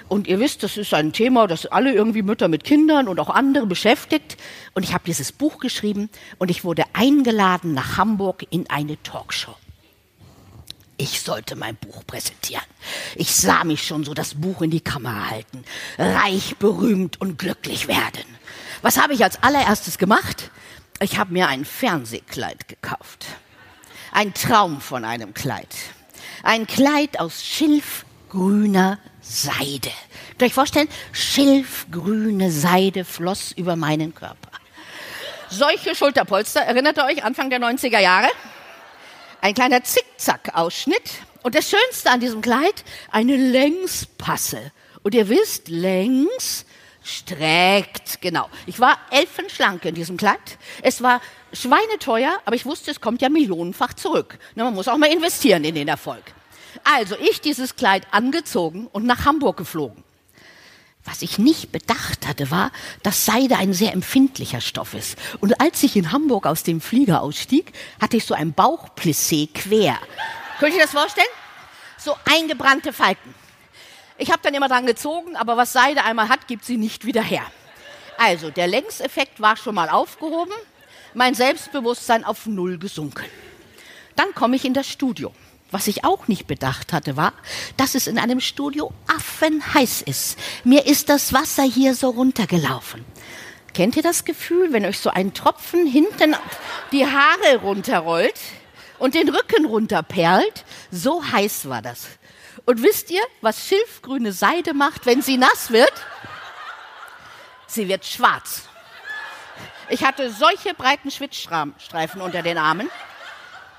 Und 0.10 0.28
ihr 0.28 0.40
wisst, 0.40 0.64
das 0.64 0.76
ist 0.76 0.94
ein 0.94 1.14
Thema, 1.14 1.48
das 1.48 1.66
alle 1.66 1.94
irgendwie 1.94 2.24
Mütter 2.24 2.48
mit 2.48 2.64
Kindern 2.64 3.08
und 3.08 3.20
auch 3.20 3.30
andere 3.30 3.68
beschäftigt. 3.68 4.38
Und 4.74 4.84
ich 4.84 4.94
habe 4.94 5.06
dieses 5.06 5.32
Buch 5.32 5.60
geschrieben 5.60 6.10
und 6.40 6.52
ich 6.52 6.64
wurde 6.64 6.84
eingeladen 6.94 7.74
nach 7.74 7.98
Hamburg 7.98 8.46
in 8.50 8.70
eine 8.70 9.02
Talkshow 9.04 9.56
ich 11.00 11.22
sollte 11.22 11.56
mein 11.56 11.78
Buch 11.78 12.06
präsentieren. 12.06 12.66
Ich 13.16 13.34
sah 13.34 13.64
mich 13.64 13.88
schon 13.88 14.04
so 14.04 14.14
das 14.14 14.36
Buch 14.36 14.62
in 14.62 14.70
die 14.70 14.82
Kamera 14.82 15.30
halten, 15.30 15.64
reich, 15.98 16.58
berühmt 16.58 17.20
und 17.22 17.40
glücklich 17.40 17.88
werden. 17.88 18.26
Was 18.82 19.02
habe 19.02 19.14
ich 19.14 19.24
als 19.24 19.42
allererstes 19.42 19.98
gemacht? 19.98 20.52
Ich 21.00 21.18
habe 21.18 21.32
mir 21.32 21.48
ein 21.48 21.64
Fernsehkleid 21.64 22.68
gekauft. 22.68 23.26
Ein 24.12 24.34
Traum 24.34 24.82
von 24.82 25.06
einem 25.06 25.34
Kleid. 25.34 25.74
Ein 26.44 26.68
Kleid 26.68 27.20
aus 27.20 27.44
schilfgrüner 27.44 29.00
Seide. 29.22 29.92
Könnt 30.32 30.42
ihr 30.42 30.48
euch 30.48 30.54
vorstellen? 30.54 30.90
Schilfgrüne 31.14 32.52
Seide 32.52 33.06
floss 33.06 33.54
über 33.54 33.78
meinen 33.78 34.14
Körper. 34.14 34.50
Solche 35.50 35.96
Schulterpolster, 35.96 36.62
erinnert 36.62 36.98
ihr 36.98 37.06
euch, 37.06 37.24
Anfang 37.24 37.50
der 37.50 37.60
90er 37.60 38.00
Jahre? 38.00 38.28
Ein 39.42 39.54
kleiner 39.54 39.84
Zickzack-Ausschnitt. 39.84 41.22
Und 41.44 41.56
das 41.56 41.70
Schönste 41.70 42.12
an 42.12 42.20
diesem 42.20 42.42
Kleid, 42.42 42.84
eine 43.12 43.38
Längspasse. 43.38 44.72
Und 45.04 45.16
ihr 45.16 45.30
wisst, 45.30 45.70
längs 45.70 46.66
streckt, 47.02 48.22
genau. 48.22 48.50
Ich 48.66 48.80
war 48.80 48.98
elfenschlank 49.10 49.86
in 49.86 49.96
diesem 49.96 50.18
Kleid. 50.18 50.58
Es 50.82 51.02
war 51.02 51.22
schweineteuer, 51.54 52.40
aber 52.46 52.56
ich 52.56 52.66
wusste, 52.66 52.92
es 52.92 53.02
kommt 53.02 53.22
ja 53.22 53.30
millionenfach 53.30 53.94
zurück. 53.94 54.38
Na, 54.56 54.66
man 54.66 54.76
muss 54.76 54.88
auch 54.88 54.98
mal 54.98 55.12
investieren 55.12 55.64
in 55.64 55.76
den 55.76 55.88
Erfolg. 55.88 56.24
Also 56.84 57.16
ich 57.18 57.42
dieses 57.42 57.76
Kleid 57.76 58.06
angezogen 58.12 58.88
und 58.88 59.06
nach 59.06 59.26
Hamburg 59.26 59.58
geflogen. 59.58 60.04
Was 61.06 61.22
ich 61.22 61.40
nicht 61.40 61.72
bedacht 61.72 62.28
hatte, 62.28 62.52
war, 62.52 62.72
dass 63.04 63.26
Seide 63.26 63.58
ein 63.58 63.74
sehr 63.74 63.94
empfindlicher 63.94 64.62
Stoff 64.62 64.94
ist. 64.94 65.18
Und 65.40 65.60
als 65.62 65.82
ich 65.84 65.96
in 65.96 66.12
Hamburg 66.12 66.46
aus 66.46 66.64
dem 66.64 66.82
Flieger 66.82 67.22
ausstieg, 67.22 67.72
hatte 68.02 68.18
ich 68.18 68.26
so 68.26 68.34
ein 68.34 68.54
Bauchplissé 68.54 69.50
quer. 69.54 69.98
Könnt 70.60 70.76
ihr 70.76 70.82
das 70.82 70.92
vorstellen? 70.92 71.28
So 71.98 72.16
eingebrannte 72.26 72.94
Falten. 72.94 73.34
Ich 74.18 74.30
habe 74.32 74.42
dann 74.44 74.54
immer 74.54 74.68
dran 74.68 74.86
gezogen, 74.86 75.38
aber 75.38 75.56
was 75.56 75.72
Seide 75.72 76.04
einmal 76.04 76.28
hat, 76.28 76.48
gibt 76.48 76.66
sie 76.66 76.78
nicht 76.78 77.06
wieder 77.06 77.24
her. 77.24 77.44
Also, 78.18 78.50
der 78.50 78.68
Längseffekt 78.68 79.40
war 79.40 79.56
schon 79.56 79.76
mal 79.76 79.88
aufgehoben, 79.88 80.54
mein 81.14 81.34
Selbstbewusstsein 81.34 82.26
auf 82.26 82.46
Null 82.46 82.78
gesunken. 82.78 83.26
Dann 84.18 84.34
komme 84.36 84.58
ich 84.58 84.66
in 84.66 84.74
das 84.74 84.88
Studio. 84.88 85.34
Was 85.72 85.88
ich 85.88 86.04
auch 86.04 86.28
nicht 86.28 86.48
bedacht 86.48 86.94
hatte, 86.94 87.16
war, 87.16 87.34
dass 87.78 87.94
es 87.94 88.08
in 88.08 88.18
einem 88.18 88.40
Studio 88.40 88.92
affenheiß 89.08 90.02
ist. 90.02 90.40
Mir 90.64 90.86
ist 90.88 91.10
das 91.10 91.32
Wasser 91.32 91.64
hier 91.64 91.94
so 91.94 92.10
runtergelaufen. 92.10 93.06
Kennt 93.74 93.96
ihr 93.96 94.02
das 94.02 94.26
Gefühl, 94.26 94.74
wenn 94.74 94.86
euch 94.86 94.98
so 94.98 95.12
ein 95.12 95.34
Tropfen 95.34 95.86
hinten 95.86 96.36
die 96.92 97.06
Haare 97.06 97.58
runterrollt 97.62 98.40
und 98.98 99.14
den 99.14 99.30
Rücken 99.30 99.66
runterperlt? 99.66 100.66
So 100.92 101.24
heiß 101.24 101.70
war 101.70 101.84
das. 101.84 102.08
Und 102.66 102.82
wisst 102.82 103.12
ihr, 103.12 103.22
was 103.42 103.68
schilfgrüne 103.68 104.32
Seide 104.32 104.74
macht, 104.74 105.06
wenn 105.06 105.22
sie 105.22 105.38
nass 105.38 105.72
wird? 105.72 105.94
Sie 107.68 107.88
wird 107.88 108.06
schwarz. 108.06 108.64
Ich 109.90 110.04
hatte 110.04 110.32
solche 110.32 110.74
breiten 110.74 111.12
Schwitzstreifen 111.12 112.22
unter 112.22 112.42
den 112.42 112.58
Armen. 112.58 112.90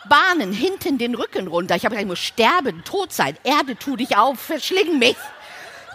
Bahnen 0.08 0.52
hinten 0.52 0.98
den 0.98 1.14
Rücken 1.14 1.46
runter. 1.46 1.76
Ich 1.76 1.84
habe 1.84 1.94
gesagt, 1.94 2.04
ich 2.04 2.08
muss 2.08 2.18
sterben, 2.18 2.82
tot 2.84 3.12
sein. 3.12 3.36
Erde, 3.44 3.76
tu 3.76 3.96
dich 3.96 4.16
auf, 4.16 4.40
verschling 4.40 4.98
mich. 4.98 5.16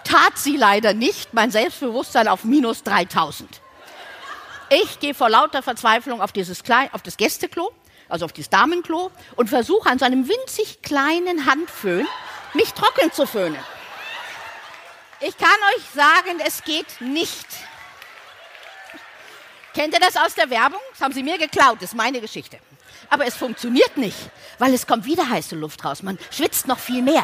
Tat 0.03 0.38
sie 0.38 0.57
leider 0.57 0.93
nicht. 0.93 1.33
Mein 1.33 1.51
Selbstbewusstsein 1.51 2.27
auf 2.27 2.43
minus 2.43 2.83
3000. 2.83 3.62
Ich 4.69 5.00
gehe 5.00 5.13
vor 5.13 5.29
lauter 5.29 5.62
Verzweiflung 5.62 6.21
auf 6.21 6.31
dieses 6.31 6.63
auf 6.91 7.01
das 7.01 7.17
Gästeklo, 7.17 7.71
also 8.09 8.25
auf 8.25 8.33
das 8.33 8.50
Damenklo 8.50 9.12
und 9.35 9.50
versuche 9.50 9.89
an 9.89 10.00
so 10.00 10.05
einem 10.05 10.27
winzig 10.27 10.81
kleinen 10.81 11.45
Handföhn 11.45 12.07
mich 12.53 12.74
trocken 12.74 13.12
zu 13.12 13.27
föhnen. 13.27 13.59
Ich 15.19 15.38
kann 15.38 15.55
euch 15.75 15.83
sagen, 15.93 16.39
es 16.45 16.63
geht 16.63 17.00
nicht. 17.00 17.45
Kennt 19.74 19.93
ihr 19.93 20.00
das 20.00 20.15
aus 20.15 20.35
der 20.35 20.50
Werbung? 20.50 20.79
Das 20.91 21.01
haben 21.01 21.13
sie 21.13 21.24
mir 21.24 21.38
geklaut, 21.38 21.77
das 21.77 21.89
ist 21.89 21.95
meine 21.95 22.21
Geschichte. 22.21 22.59
Aber 23.09 23.25
es 23.25 23.35
funktioniert 23.35 23.97
nicht, 23.97 24.17
weil 24.59 24.73
es 24.73 24.87
kommt 24.87 25.05
wieder 25.05 25.29
heiße 25.29 25.55
Luft 25.55 25.85
raus. 25.85 26.03
Man 26.03 26.17
schwitzt 26.31 26.67
noch 26.67 26.79
viel 26.79 27.01
mehr. 27.01 27.23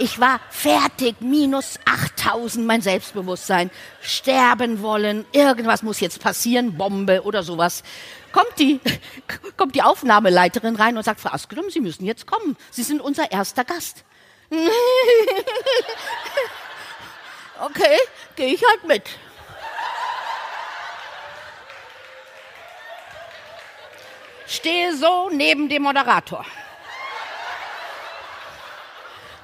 Ich 0.00 0.20
war 0.20 0.40
fertig, 0.50 1.16
minus 1.20 1.80
8000 1.84 2.64
mein 2.64 2.82
Selbstbewusstsein, 2.82 3.70
sterben 4.00 4.80
wollen, 4.80 5.26
irgendwas 5.32 5.82
muss 5.82 5.98
jetzt 5.98 6.20
passieren, 6.20 6.76
Bombe 6.76 7.24
oder 7.24 7.42
sowas. 7.42 7.82
Kommt 8.30 8.58
die, 8.58 8.80
kommt 9.56 9.74
die 9.74 9.82
Aufnahmeleiterin 9.82 10.76
rein 10.76 10.96
und 10.96 11.02
sagt, 11.02 11.18
Frau 11.20 11.30
Askelum, 11.30 11.68
Sie 11.70 11.80
müssen 11.80 12.04
jetzt 12.04 12.26
kommen. 12.26 12.56
Sie 12.70 12.84
sind 12.84 13.00
unser 13.00 13.32
erster 13.32 13.64
Gast. 13.64 14.04
okay, 17.60 17.98
gehe 18.36 18.54
ich 18.54 18.62
halt 18.64 18.84
mit. 18.86 19.02
Stehe 24.48 24.96
so 24.96 25.30
neben 25.32 25.68
dem 25.68 25.82
Moderator. 25.82 26.44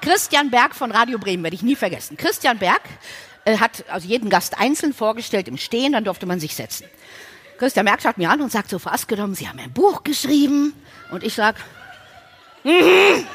Christian 0.00 0.50
Berg 0.50 0.74
von 0.74 0.90
Radio 0.90 1.18
Bremen 1.18 1.44
werde 1.44 1.54
ich 1.54 1.62
nie 1.62 1.76
vergessen. 1.76 2.16
Christian 2.16 2.58
Berg 2.58 2.82
äh, 3.44 3.58
hat 3.58 3.84
also 3.88 4.06
jeden 4.08 4.28
Gast 4.28 4.58
einzeln 4.58 4.92
vorgestellt 4.92 5.48
im 5.48 5.56
Stehen, 5.56 5.92
dann 5.92 6.04
durfte 6.04 6.26
man 6.26 6.40
sich 6.40 6.54
setzen. 6.54 6.86
Christian 7.58 7.86
Berg 7.86 8.02
schaut 8.02 8.18
mir 8.18 8.30
an 8.30 8.40
und 8.40 8.50
sagt 8.50 8.68
so, 8.68 8.78
Frau 8.78 8.90
Askedom, 8.90 9.34
Sie 9.34 9.48
haben 9.48 9.58
ein 9.60 9.72
Buch 9.72 10.02
geschrieben. 10.02 10.74
Und 11.10 11.22
ich 11.22 11.34
sage, 11.34 11.58
mhm. 12.64 13.26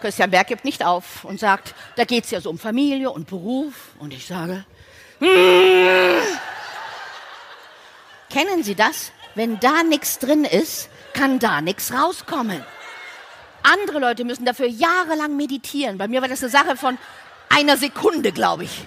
Christian 0.00 0.30
Berg 0.30 0.46
gibt 0.46 0.64
nicht 0.64 0.84
auf 0.84 1.24
und 1.24 1.40
sagt, 1.40 1.74
da 1.96 2.04
geht 2.04 2.24
es 2.24 2.30
ja 2.30 2.40
so 2.40 2.50
um 2.50 2.58
Familie 2.58 3.10
und 3.10 3.26
Beruf. 3.26 3.90
Und 3.98 4.12
ich 4.12 4.26
sage, 4.26 4.64
mm. 5.20 5.26
Kennen 8.30 8.62
Sie 8.62 8.74
das? 8.74 9.12
Wenn 9.34 9.60
da 9.60 9.82
nichts 9.82 10.18
drin 10.18 10.44
ist, 10.44 10.88
kann 11.12 11.38
da 11.38 11.60
nichts 11.60 11.92
rauskommen. 11.92 12.64
Andere 13.62 13.98
Leute 13.98 14.24
müssen 14.24 14.44
dafür 14.44 14.66
jahrelang 14.66 15.36
meditieren. 15.36 15.98
Bei 15.98 16.08
mir 16.08 16.22
war 16.22 16.28
das 16.28 16.42
eine 16.42 16.50
Sache 16.50 16.76
von 16.76 16.98
einer 17.48 17.76
Sekunde, 17.76 18.32
glaube 18.32 18.64
ich. 18.64 18.86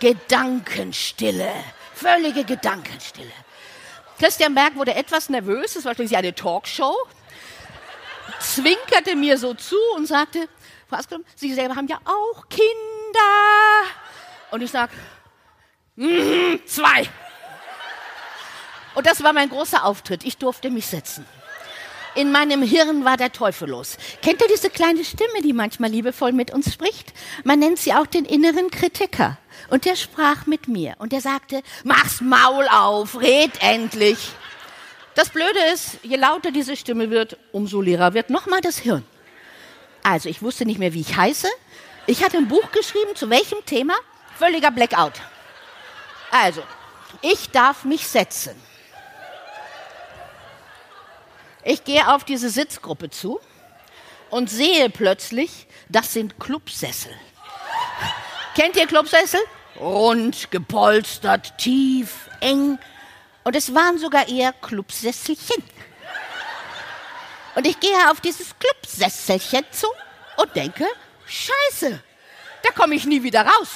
Gedankenstille. 0.00 1.52
Völlige 1.94 2.44
Gedankenstille. 2.44 3.32
Christian 4.18 4.54
Berg 4.54 4.74
wurde 4.76 4.94
etwas 4.94 5.28
nervös, 5.28 5.76
es 5.76 5.84
war 5.84 5.94
schließlich 5.94 6.18
eine 6.18 6.34
Talkshow, 6.34 6.94
zwinkerte 8.40 9.14
mir 9.14 9.38
so 9.38 9.54
zu 9.54 9.76
und 9.96 10.06
sagte, 10.06 10.48
Frau 10.88 10.96
Askelum, 10.96 11.24
Sie 11.36 11.54
selber 11.54 11.76
haben 11.76 11.86
ja 11.86 11.98
auch 12.04 12.48
Kinder. 12.48 12.68
Und 14.50 14.62
ich 14.62 14.70
sage, 14.70 14.92
mm, 15.96 16.66
zwei. 16.66 17.08
Und 18.98 19.06
das 19.06 19.22
war 19.22 19.32
mein 19.32 19.48
großer 19.48 19.84
Auftritt. 19.84 20.24
Ich 20.24 20.38
durfte 20.38 20.70
mich 20.70 20.86
setzen. 20.86 21.24
In 22.16 22.32
meinem 22.32 22.62
Hirn 22.62 23.04
war 23.04 23.16
der 23.16 23.30
Teufel 23.30 23.68
los. 23.68 23.96
Kennt 24.22 24.42
ihr 24.42 24.48
diese 24.48 24.70
kleine 24.70 25.04
Stimme, 25.04 25.40
die 25.40 25.52
manchmal 25.52 25.90
liebevoll 25.90 26.32
mit 26.32 26.52
uns 26.52 26.74
spricht? 26.74 27.12
Man 27.44 27.60
nennt 27.60 27.78
sie 27.78 27.94
auch 27.94 28.08
den 28.08 28.24
inneren 28.24 28.72
Kritiker. 28.72 29.38
Und 29.70 29.84
der 29.84 29.94
sprach 29.94 30.46
mit 30.46 30.66
mir 30.66 30.96
und 30.98 31.12
der 31.12 31.20
sagte, 31.20 31.62
mach's 31.84 32.20
Maul 32.20 32.66
auf, 32.66 33.20
red 33.20 33.52
endlich. 33.60 34.32
Das 35.14 35.28
Blöde 35.28 35.60
ist, 35.72 35.98
je 36.02 36.16
lauter 36.16 36.50
diese 36.50 36.76
Stimme 36.76 37.08
wird, 37.08 37.36
umso 37.52 37.80
leerer 37.80 38.14
wird 38.14 38.30
nochmal 38.30 38.62
das 38.62 38.78
Hirn. 38.78 39.04
Also 40.02 40.28
ich 40.28 40.42
wusste 40.42 40.64
nicht 40.64 40.80
mehr, 40.80 40.92
wie 40.92 41.02
ich 41.02 41.16
heiße. 41.16 41.46
Ich 42.08 42.24
hatte 42.24 42.36
ein 42.36 42.48
Buch 42.48 42.72
geschrieben, 42.72 43.14
zu 43.14 43.30
welchem 43.30 43.64
Thema? 43.64 43.94
Völliger 44.36 44.72
Blackout. 44.72 45.20
Also, 46.32 46.64
ich 47.22 47.50
darf 47.50 47.84
mich 47.84 48.08
setzen. 48.08 48.56
Ich 51.68 51.84
gehe 51.84 52.08
auf 52.08 52.24
diese 52.24 52.48
Sitzgruppe 52.48 53.10
zu 53.10 53.40
und 54.30 54.48
sehe 54.48 54.88
plötzlich, 54.88 55.66
das 55.90 56.14
sind 56.14 56.40
Clubsessel. 56.40 57.12
Kennt 58.54 58.74
ihr 58.76 58.86
Clubsessel? 58.86 59.38
Rund, 59.78 60.50
gepolstert, 60.50 61.58
tief, 61.58 62.30
eng. 62.40 62.78
Und 63.44 63.54
es 63.54 63.74
waren 63.74 63.98
sogar 63.98 64.28
eher 64.28 64.54
Clubsesselchen. 64.54 65.62
Und 67.54 67.66
ich 67.66 67.78
gehe 67.78 68.10
auf 68.10 68.22
dieses 68.22 68.54
Clubsesselchen 68.58 69.66
zu 69.70 69.88
und 70.38 70.56
denke, 70.56 70.86
scheiße, 71.26 72.02
da 72.62 72.70
komme 72.70 72.94
ich 72.94 73.04
nie 73.04 73.22
wieder 73.22 73.42
raus. 73.42 73.68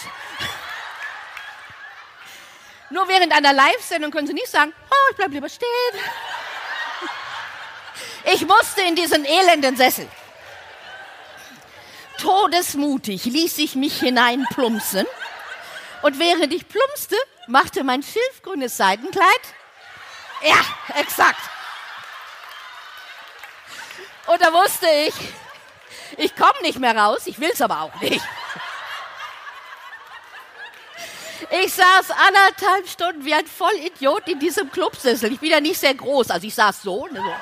Nur 2.88 3.06
während 3.06 3.34
einer 3.34 3.52
Live-Sendung 3.52 4.10
können 4.10 4.28
Sie 4.28 4.32
nicht 4.32 4.48
sagen, 4.48 4.72
oh, 4.90 5.10
ich 5.10 5.16
bleib 5.16 5.32
lieber 5.32 5.50
stehen. 5.50 5.68
Ich 8.24 8.46
musste 8.46 8.82
in 8.82 8.94
diesen 8.94 9.24
elenden 9.24 9.76
Sessel. 9.76 10.08
Todesmutig 12.18 13.24
ließ 13.24 13.58
ich 13.58 13.74
mich 13.74 13.98
hineinplumpsen. 13.98 15.06
Und 16.02 16.18
während 16.18 16.52
ich 16.52 16.68
plumpste, 16.68 17.16
machte 17.48 17.84
mein 17.84 18.02
schilfgrünes 18.02 18.76
Seidenkleid. 18.76 19.40
Ja, 20.42 21.00
exakt. 21.00 21.40
Und 24.26 24.40
da 24.40 24.52
wusste 24.52 24.86
ich, 25.08 25.14
ich 26.16 26.36
komme 26.36 26.60
nicht 26.62 26.78
mehr 26.78 26.96
raus, 26.96 27.22
ich 27.26 27.40
will 27.40 27.50
es 27.52 27.60
aber 27.60 27.82
auch 27.82 28.00
nicht. 28.00 28.22
Ich 31.50 31.74
saß 31.74 32.10
anderthalb 32.10 32.88
Stunden 32.88 33.24
wie 33.24 33.34
ein 33.34 33.46
Vollidiot 33.46 34.26
in 34.28 34.38
diesem 34.38 34.70
Clubsessel. 34.70 35.32
Ich 35.32 35.40
bin 35.40 35.50
ja 35.50 35.60
nicht 35.60 35.78
sehr 35.78 35.94
groß, 35.94 36.30
also 36.30 36.46
ich 36.46 36.54
saß 36.54 36.82
so. 36.82 37.06
Ne, 37.08 37.20
so. 37.20 37.34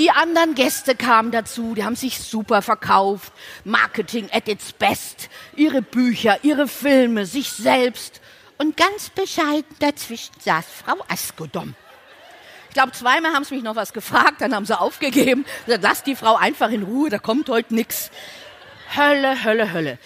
Die 0.00 0.10
anderen 0.10 0.54
Gäste 0.54 0.94
kamen 0.94 1.30
dazu, 1.30 1.74
die 1.74 1.84
haben 1.84 1.94
sich 1.94 2.20
super 2.20 2.62
verkauft. 2.62 3.34
Marketing 3.64 4.30
at 4.32 4.48
its 4.48 4.72
best. 4.72 5.28
Ihre 5.56 5.82
Bücher, 5.82 6.38
ihre 6.42 6.68
Filme, 6.68 7.26
sich 7.26 7.50
selbst. 7.50 8.22
Und 8.56 8.78
ganz 8.78 9.10
bescheiden 9.10 9.66
dazwischen 9.78 10.32
saß 10.40 10.64
Frau 10.86 10.96
Askodom. 11.06 11.74
Ich 12.68 12.74
glaube, 12.74 12.92
zweimal 12.92 13.34
haben 13.34 13.44
sie 13.44 13.56
mich 13.56 13.62
noch 13.62 13.76
was 13.76 13.92
gefragt, 13.92 14.40
dann 14.40 14.54
haben 14.54 14.64
sie 14.64 14.80
aufgegeben. 14.80 15.44
Lass 15.66 16.02
die 16.02 16.16
Frau 16.16 16.34
einfach 16.34 16.70
in 16.70 16.82
Ruhe, 16.82 17.10
da 17.10 17.18
kommt 17.18 17.50
heute 17.50 17.74
nichts. 17.74 18.10
Hölle, 18.96 19.44
Hölle, 19.44 19.70
Hölle 19.70 19.98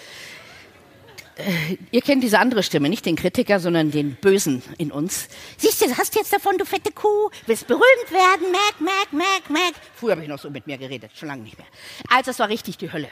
äh, 1.36 1.76
ihr 1.90 2.00
kennt 2.00 2.22
diese 2.22 2.38
andere 2.38 2.62
Stimme, 2.62 2.88
nicht 2.88 3.06
den 3.06 3.16
Kritiker, 3.16 3.60
sondern 3.60 3.90
den 3.90 4.14
Bösen 4.14 4.62
in 4.78 4.92
uns. 4.92 5.28
Siehst 5.56 5.80
du, 5.80 5.96
hast 5.96 6.14
jetzt 6.14 6.32
davon, 6.32 6.58
du 6.58 6.64
fette 6.64 6.92
Kuh, 6.92 7.30
willst 7.46 7.66
berühmt 7.66 8.10
werden, 8.10 8.52
Mac, 8.52 8.80
Mac, 8.80 9.12
Mac, 9.12 9.50
Mac. 9.50 9.74
Früher 9.94 10.12
habe 10.12 10.22
ich 10.22 10.28
noch 10.28 10.38
so 10.38 10.50
mit 10.50 10.66
mir 10.66 10.78
geredet, 10.78 11.10
schon 11.14 11.28
lange 11.28 11.42
nicht 11.42 11.58
mehr. 11.58 11.66
Also 12.08 12.30
es 12.30 12.38
war 12.38 12.48
richtig 12.48 12.78
die 12.78 12.92
Hölle. 12.92 13.08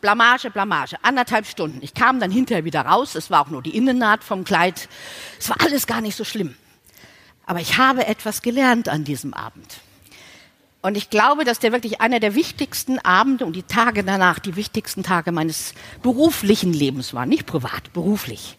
Blamage, 0.00 0.50
Blamage, 0.50 0.96
anderthalb 1.02 1.46
Stunden. 1.46 1.78
Ich 1.82 1.94
kam 1.94 2.20
dann 2.20 2.30
hinterher 2.30 2.64
wieder 2.64 2.82
raus, 2.82 3.14
es 3.14 3.30
war 3.30 3.42
auch 3.42 3.50
nur 3.50 3.62
die 3.62 3.76
Innennaht 3.76 4.22
vom 4.22 4.44
Kleid. 4.44 4.88
Es 5.38 5.48
war 5.48 5.60
alles 5.60 5.86
gar 5.86 6.00
nicht 6.00 6.16
so 6.16 6.24
schlimm. 6.24 6.54
Aber 7.46 7.60
ich 7.60 7.78
habe 7.78 8.06
etwas 8.06 8.42
gelernt 8.42 8.88
an 8.88 9.04
diesem 9.04 9.34
Abend. 9.34 9.80
Und 10.86 10.96
ich 10.96 11.10
glaube, 11.10 11.42
dass 11.42 11.58
der 11.58 11.72
wirklich 11.72 12.00
einer 12.00 12.20
der 12.20 12.36
wichtigsten 12.36 13.00
Abende 13.00 13.44
und 13.44 13.56
die 13.56 13.64
Tage 13.64 14.04
danach 14.04 14.38
die 14.38 14.54
wichtigsten 14.54 15.02
Tage 15.02 15.32
meines 15.32 15.74
beruflichen 16.00 16.72
Lebens 16.72 17.12
waren. 17.12 17.28
Nicht 17.28 17.44
privat, 17.44 17.92
beruflich. 17.92 18.56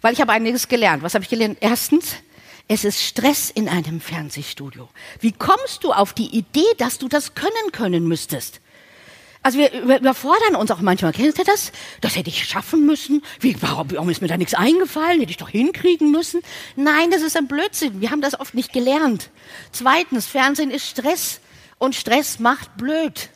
Weil 0.00 0.12
ich 0.12 0.20
habe 0.20 0.30
einiges 0.30 0.68
gelernt. 0.68 1.02
Was 1.02 1.14
habe 1.14 1.24
ich 1.24 1.30
gelernt? 1.30 1.58
Erstens, 1.60 2.14
es 2.68 2.84
ist 2.84 3.02
Stress 3.02 3.50
in 3.50 3.68
einem 3.68 4.00
Fernsehstudio. 4.00 4.88
Wie 5.18 5.32
kommst 5.32 5.82
du 5.82 5.92
auf 5.92 6.12
die 6.12 6.28
Idee, 6.28 6.62
dass 6.78 6.98
du 6.98 7.08
das 7.08 7.34
können 7.34 7.72
können 7.72 8.06
müsstest? 8.06 8.60
Also 9.42 9.58
wir 9.58 9.72
überfordern 9.72 10.54
uns 10.54 10.70
auch 10.70 10.80
manchmal. 10.80 11.10
Kennst 11.10 11.40
du 11.40 11.42
das? 11.42 11.72
Das 12.00 12.14
hätte 12.14 12.30
ich 12.30 12.44
schaffen 12.44 12.86
müssen. 12.86 13.20
Wie, 13.40 13.60
warum 13.60 14.08
ist 14.10 14.22
mir 14.22 14.28
da 14.28 14.36
nichts 14.36 14.54
eingefallen? 14.54 15.18
Hätte 15.18 15.32
ich 15.32 15.38
doch 15.38 15.48
hinkriegen 15.48 16.12
müssen. 16.12 16.40
Nein, 16.76 17.10
das 17.10 17.22
ist 17.22 17.36
ein 17.36 17.48
Blödsinn. 17.48 18.00
Wir 18.00 18.12
haben 18.12 18.20
das 18.20 18.38
oft 18.38 18.54
nicht 18.54 18.72
gelernt. 18.72 19.30
Zweitens, 19.72 20.26
Fernsehen 20.26 20.70
ist 20.70 20.86
Stress. 20.86 21.40
Und 21.78 21.94
Stress 21.94 22.38
macht 22.38 22.76
blöd. 22.76 23.30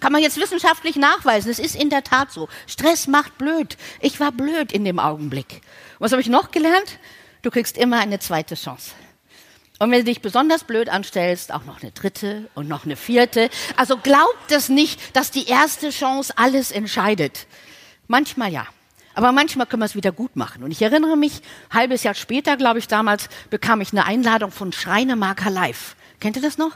Kann 0.00 0.12
man 0.12 0.22
jetzt 0.22 0.40
wissenschaftlich 0.40 0.96
nachweisen. 0.96 1.50
Es 1.50 1.58
ist 1.58 1.74
in 1.74 1.90
der 1.90 2.04
Tat 2.04 2.30
so. 2.30 2.48
Stress 2.66 3.06
macht 3.06 3.36
blöd. 3.38 3.76
Ich 4.00 4.20
war 4.20 4.30
blöd 4.30 4.72
in 4.72 4.84
dem 4.84 4.98
Augenblick. 4.98 5.60
Was 5.98 6.12
habe 6.12 6.22
ich 6.22 6.28
noch 6.28 6.50
gelernt? 6.50 6.98
Du 7.42 7.50
kriegst 7.50 7.76
immer 7.76 7.98
eine 7.98 8.18
zweite 8.18 8.54
Chance. 8.54 8.92
Und 9.80 9.90
wenn 9.92 10.00
du 10.00 10.04
dich 10.04 10.20
besonders 10.20 10.64
blöd 10.64 10.88
anstellst, 10.88 11.52
auch 11.52 11.64
noch 11.64 11.82
eine 11.82 11.92
dritte 11.92 12.50
und 12.54 12.68
noch 12.68 12.84
eine 12.84 12.96
vierte. 12.96 13.48
Also 13.76 13.96
glaubt 13.96 14.50
es 14.50 14.68
nicht, 14.68 15.16
dass 15.16 15.30
die 15.30 15.46
erste 15.46 15.90
Chance 15.90 16.32
alles 16.36 16.72
entscheidet. 16.72 17.46
Manchmal 18.08 18.52
ja. 18.52 18.66
Aber 19.14 19.32
manchmal 19.32 19.66
können 19.66 19.82
wir 19.82 19.86
es 19.86 19.96
wieder 19.96 20.12
gut 20.12 20.36
machen. 20.36 20.62
Und 20.62 20.70
ich 20.70 20.82
erinnere 20.82 21.16
mich, 21.16 21.42
halbes 21.70 22.04
Jahr 22.04 22.14
später, 22.14 22.56
glaube 22.56 22.78
ich, 22.78 22.86
damals, 22.86 23.28
bekam 23.50 23.80
ich 23.80 23.92
eine 23.92 24.04
Einladung 24.04 24.52
von 24.52 24.72
Schreinemarker 24.72 25.50
Live. 25.50 25.96
Kennt 26.20 26.36
ihr 26.36 26.42
das 26.42 26.58
noch? 26.58 26.72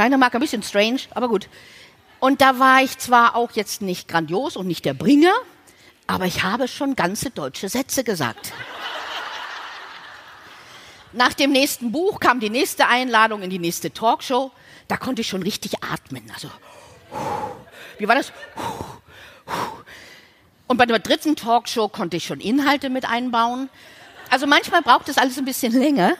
Schreinermarker, 0.00 0.38
ein 0.38 0.40
bisschen 0.40 0.62
strange, 0.62 1.00
aber 1.10 1.28
gut. 1.28 1.50
Und 2.20 2.40
da 2.40 2.58
war 2.58 2.82
ich 2.82 2.96
zwar 2.96 3.36
auch 3.36 3.50
jetzt 3.52 3.82
nicht 3.82 4.08
grandios 4.08 4.56
und 4.56 4.66
nicht 4.66 4.86
der 4.86 4.94
Bringer, 4.94 5.34
aber 6.06 6.24
ich 6.24 6.42
habe 6.42 6.68
schon 6.68 6.96
ganze 6.96 7.28
deutsche 7.28 7.68
Sätze 7.68 8.02
gesagt. 8.02 8.54
Nach 11.12 11.34
dem 11.34 11.52
nächsten 11.52 11.92
Buch 11.92 12.18
kam 12.18 12.40
die 12.40 12.48
nächste 12.48 12.86
Einladung 12.86 13.42
in 13.42 13.50
die 13.50 13.58
nächste 13.58 13.92
Talkshow. 13.92 14.52
Da 14.88 14.96
konnte 14.96 15.20
ich 15.20 15.28
schon 15.28 15.42
richtig 15.42 15.84
atmen. 15.84 16.22
Also, 16.32 16.50
wie 17.98 18.08
war 18.08 18.14
das? 18.14 18.32
Und 20.66 20.78
bei 20.78 20.86
der 20.86 20.98
dritten 21.00 21.36
Talkshow 21.36 21.88
konnte 21.88 22.16
ich 22.16 22.24
schon 22.24 22.40
Inhalte 22.40 22.88
mit 22.88 23.04
einbauen. 23.04 23.68
Also 24.30 24.46
manchmal 24.46 24.80
braucht 24.80 25.10
es 25.10 25.18
alles 25.18 25.36
ein 25.36 25.44
bisschen 25.44 25.74
länger. 25.74 26.16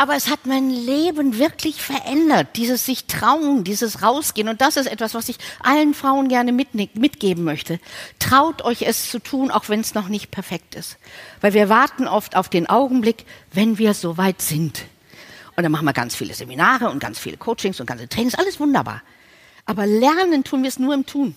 Aber 0.00 0.14
es 0.14 0.30
hat 0.30 0.46
mein 0.46 0.70
Leben 0.70 1.38
wirklich 1.38 1.82
verändert, 1.82 2.50
dieses 2.54 2.86
sich 2.86 3.06
trauen, 3.06 3.64
dieses 3.64 4.00
rausgehen. 4.00 4.48
Und 4.48 4.60
das 4.60 4.76
ist 4.76 4.86
etwas, 4.86 5.12
was 5.12 5.28
ich 5.28 5.38
allen 5.60 5.92
Frauen 5.92 6.28
gerne 6.28 6.52
mitgeben 6.52 7.42
möchte. 7.42 7.80
Traut 8.20 8.62
euch 8.62 8.82
es 8.82 9.10
zu 9.10 9.18
tun, 9.18 9.50
auch 9.50 9.68
wenn 9.68 9.80
es 9.80 9.94
noch 9.94 10.08
nicht 10.08 10.30
perfekt 10.30 10.76
ist. 10.76 10.98
Weil 11.40 11.52
wir 11.52 11.68
warten 11.68 12.06
oft 12.06 12.36
auf 12.36 12.48
den 12.48 12.68
Augenblick, 12.68 13.26
wenn 13.52 13.78
wir 13.78 13.92
soweit 13.92 14.40
sind. 14.40 14.84
Und 15.56 15.64
dann 15.64 15.72
machen 15.72 15.86
wir 15.86 15.92
ganz 15.92 16.14
viele 16.14 16.32
Seminare 16.32 16.90
und 16.90 17.00
ganz 17.00 17.18
viele 17.18 17.36
Coachings 17.36 17.80
und 17.80 17.86
ganze 17.86 18.08
Trainings, 18.08 18.36
alles 18.36 18.60
wunderbar. 18.60 19.02
Aber 19.66 19.84
lernen 19.84 20.44
tun 20.44 20.62
wir 20.62 20.68
es 20.68 20.78
nur 20.78 20.94
im 20.94 21.06
Tun. 21.06 21.34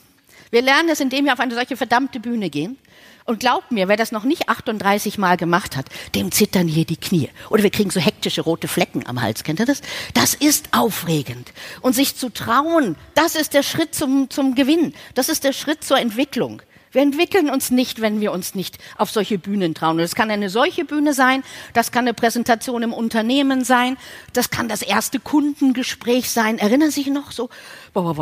Wir 0.51 0.61
lernen 0.61 0.89
es, 0.89 0.99
indem 0.99 1.25
wir 1.25 1.33
auf 1.33 1.39
eine 1.39 1.55
solche 1.55 1.77
verdammte 1.77 2.19
Bühne 2.19 2.49
gehen. 2.49 2.77
Und 3.23 3.39
glaubt 3.39 3.71
mir, 3.71 3.87
wer 3.87 3.97
das 3.97 4.11
noch 4.11 4.23
nicht 4.23 4.49
38 4.49 5.17
Mal 5.17 5.37
gemacht 5.37 5.77
hat, 5.77 5.85
dem 6.15 6.31
zittern 6.31 6.67
hier 6.67 6.85
die 6.85 6.97
Knie. 6.97 7.29
Oder 7.49 7.63
wir 7.63 7.69
kriegen 7.69 7.91
so 7.91 7.99
hektische 7.99 8.41
rote 8.41 8.67
Flecken 8.67 9.05
am 9.05 9.21
Hals. 9.21 9.43
Kennt 9.43 9.59
ihr 9.59 9.65
das? 9.65 9.81
Das 10.13 10.33
ist 10.33 10.69
aufregend. 10.71 11.53
Und 11.81 11.93
sich 11.93 12.15
zu 12.15 12.29
trauen, 12.29 12.95
das 13.13 13.35
ist 13.35 13.53
der 13.53 13.63
Schritt 13.63 13.95
zum, 13.95 14.29
zum 14.29 14.55
Gewinn. 14.55 14.93
Das 15.13 15.29
ist 15.29 15.43
der 15.43 15.53
Schritt 15.53 15.83
zur 15.83 15.99
Entwicklung. 15.99 16.61
Wir 16.91 17.01
entwickeln 17.01 17.49
uns 17.49 17.71
nicht, 17.71 18.01
wenn 18.01 18.19
wir 18.19 18.33
uns 18.33 18.53
nicht 18.53 18.77
auf 18.97 19.09
solche 19.11 19.39
Bühnen 19.39 19.73
trauen. 19.73 19.99
Es 19.99 20.13
kann 20.13 20.29
eine 20.29 20.49
solche 20.49 20.83
Bühne 20.83 21.13
sein, 21.13 21.43
das 21.73 21.91
kann 21.91 22.03
eine 22.03 22.13
Präsentation 22.13 22.83
im 22.83 22.91
Unternehmen 22.91 23.63
sein, 23.63 23.97
das 24.33 24.49
kann 24.49 24.67
das 24.67 24.81
erste 24.81 25.19
Kundengespräch 25.19 26.29
sein. 26.29 26.57
Erinnern 26.57 26.91
Sie 26.91 27.03
sich 27.03 27.11
noch 27.11 27.31
so? 27.31 27.49
Und 27.93 28.15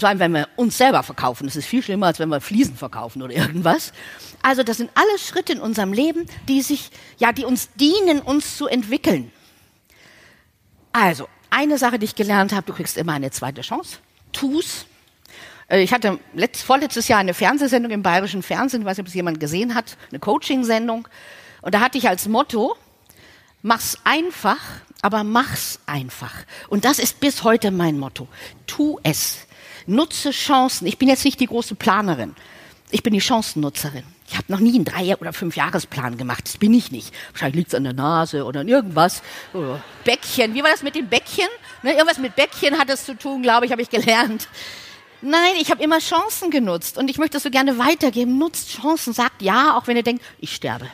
vor 0.00 0.08
allem, 0.08 0.18
wenn 0.18 0.32
wir 0.32 0.48
uns 0.56 0.78
selber 0.78 1.02
verkaufen, 1.02 1.46
das 1.46 1.56
ist 1.56 1.66
viel 1.66 1.82
schlimmer, 1.82 2.06
als 2.06 2.18
wenn 2.18 2.30
wir 2.30 2.40
Fliesen 2.40 2.76
verkaufen 2.76 3.22
oder 3.22 3.34
irgendwas. 3.34 3.92
Also 4.42 4.62
das 4.62 4.78
sind 4.78 4.90
alles 4.94 5.26
Schritte 5.26 5.52
in 5.52 5.60
unserem 5.60 5.92
Leben, 5.92 6.26
die 6.48 6.62
sich, 6.62 6.90
ja, 7.18 7.32
die 7.32 7.44
uns 7.44 7.70
dienen, 7.74 8.20
uns 8.20 8.56
zu 8.56 8.66
entwickeln. 8.66 9.30
Also, 10.92 11.28
eine 11.50 11.78
Sache, 11.78 11.98
die 11.98 12.04
ich 12.04 12.14
gelernt 12.14 12.52
habe, 12.52 12.66
du 12.66 12.72
kriegst 12.72 12.96
immer 12.96 13.12
eine 13.12 13.30
zweite 13.30 13.60
Chance. 13.60 13.98
Tu's 14.32 14.86
ich 15.80 15.92
hatte 15.92 16.18
letzt, 16.34 16.62
vorletztes 16.62 17.08
Jahr 17.08 17.20
eine 17.20 17.34
Fernsehsendung 17.34 17.92
im 17.92 18.02
bayerischen 18.02 18.42
Fernsehen, 18.42 18.82
ich 18.82 18.86
weiß 18.86 18.98
nicht, 18.98 19.04
ob 19.04 19.08
es 19.08 19.14
jemand 19.14 19.40
gesehen 19.40 19.74
hat, 19.74 19.96
eine 20.10 20.18
Coaching-Sendung. 20.18 21.08
Und 21.62 21.74
da 21.74 21.80
hatte 21.80 21.98
ich 21.98 22.08
als 22.08 22.28
Motto, 22.28 22.76
mach's 23.62 23.98
einfach, 24.04 24.58
aber 25.00 25.24
mach's 25.24 25.80
einfach. 25.86 26.32
Und 26.68 26.84
das 26.84 26.98
ist 26.98 27.20
bis 27.20 27.44
heute 27.44 27.70
mein 27.70 27.98
Motto. 27.98 28.28
Tu 28.66 28.98
es. 29.02 29.46
Nutze 29.86 30.30
Chancen. 30.30 30.86
Ich 30.86 30.98
bin 30.98 31.08
jetzt 31.08 31.24
nicht 31.24 31.40
die 31.40 31.46
große 31.46 31.74
Planerin. 31.74 32.34
Ich 32.90 33.02
bin 33.02 33.12
die 33.14 33.20
Chancennutzerin. 33.20 34.04
Ich 34.28 34.36
habe 34.36 34.52
noch 34.52 34.60
nie 34.60 34.74
einen 34.74 34.84
drei- 34.84 35.16
oder 35.16 35.32
fünf 35.32 35.56
Jahresplan 35.56 36.16
gemacht. 36.16 36.44
Das 36.44 36.56
bin 36.56 36.72
ich 36.72 36.90
nicht. 36.90 37.12
Wahrscheinlich 37.32 37.56
liegt 37.56 37.68
es 37.68 37.74
an 37.74 37.84
der 37.84 37.92
Nase 37.92 38.44
oder 38.44 38.60
an 38.60 38.68
irgendwas. 38.68 39.22
Oh, 39.54 39.76
Bäckchen. 40.04 40.54
Wie 40.54 40.62
war 40.62 40.70
das 40.70 40.82
mit 40.82 40.94
den 40.94 41.08
Bäckchen? 41.08 41.48
Ne, 41.82 41.92
irgendwas 41.92 42.18
mit 42.18 42.36
Bäckchen 42.36 42.78
hat 42.78 42.88
es 42.90 43.04
zu 43.04 43.16
tun, 43.16 43.42
glaube 43.42 43.66
ich, 43.66 43.72
habe 43.72 43.82
ich 43.82 43.90
gelernt. 43.90 44.48
Nein, 45.22 45.54
ich 45.60 45.70
habe 45.70 45.82
immer 45.82 46.00
Chancen 46.00 46.50
genutzt 46.50 46.98
und 46.98 47.08
ich 47.08 47.16
möchte 47.16 47.34
das 47.34 47.44
so 47.44 47.50
gerne 47.50 47.78
weitergeben. 47.78 48.38
Nutzt 48.38 48.70
Chancen, 48.70 49.12
sagt 49.12 49.40
ja, 49.40 49.76
auch 49.76 49.86
wenn 49.86 49.96
ihr 49.96 50.02
denkt, 50.02 50.24
ich 50.40 50.54
sterbe. 50.54 50.88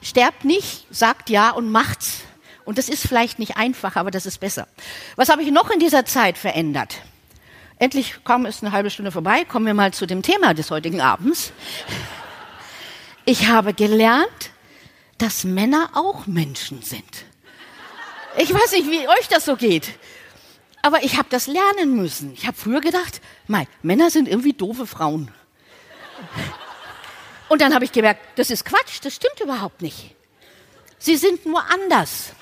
Sterbt 0.00 0.44
nicht, 0.44 0.86
sagt 0.90 1.28
ja 1.28 1.50
und 1.50 1.70
macht's. 1.70 2.20
Und 2.64 2.78
das 2.78 2.88
ist 2.88 3.06
vielleicht 3.06 3.38
nicht 3.38 3.56
einfach, 3.56 3.96
aber 3.96 4.10
das 4.10 4.24
ist 4.24 4.38
besser. 4.38 4.66
Was 5.16 5.28
habe 5.28 5.42
ich 5.42 5.50
noch 5.50 5.70
in 5.70 5.78
dieser 5.78 6.06
Zeit 6.06 6.38
verändert? 6.38 6.96
Endlich 7.78 8.24
kaum 8.24 8.46
ist 8.46 8.62
eine 8.62 8.72
halbe 8.72 8.90
Stunde 8.90 9.12
vorbei, 9.12 9.44
kommen 9.44 9.66
wir 9.66 9.74
mal 9.74 9.92
zu 9.92 10.06
dem 10.06 10.22
Thema 10.22 10.54
des 10.54 10.70
heutigen 10.70 11.00
Abends. 11.00 11.52
Ich 13.24 13.48
habe 13.48 13.74
gelernt, 13.74 14.50
dass 15.18 15.44
Männer 15.44 15.90
auch 15.94 16.26
Menschen 16.26 16.82
sind. 16.82 17.24
Ich 18.38 18.52
weiß 18.52 18.72
nicht, 18.72 18.90
wie 18.90 19.06
euch 19.06 19.28
das 19.28 19.44
so 19.44 19.56
geht. 19.56 19.90
Aber 20.82 21.02
ich 21.02 21.16
habe 21.16 21.28
das 21.30 21.46
lernen 21.46 21.96
müssen. 21.96 22.32
Ich 22.34 22.46
habe 22.46 22.56
früher 22.56 22.80
gedacht, 22.80 23.20
mei, 23.46 23.66
Männer 23.82 24.10
sind 24.10 24.28
irgendwie 24.28 24.52
doofe 24.52 24.86
Frauen. 24.86 25.32
Und 27.48 27.60
dann 27.62 27.74
habe 27.74 27.84
ich 27.84 27.92
gemerkt, 27.92 28.20
das 28.38 28.50
ist 28.50 28.64
Quatsch, 28.64 28.98
das 29.02 29.14
stimmt 29.14 29.40
überhaupt 29.40 29.82
nicht. 29.82 30.14
Sie 30.98 31.16
sind 31.16 31.46
nur 31.46 31.62
anders. 31.70 32.32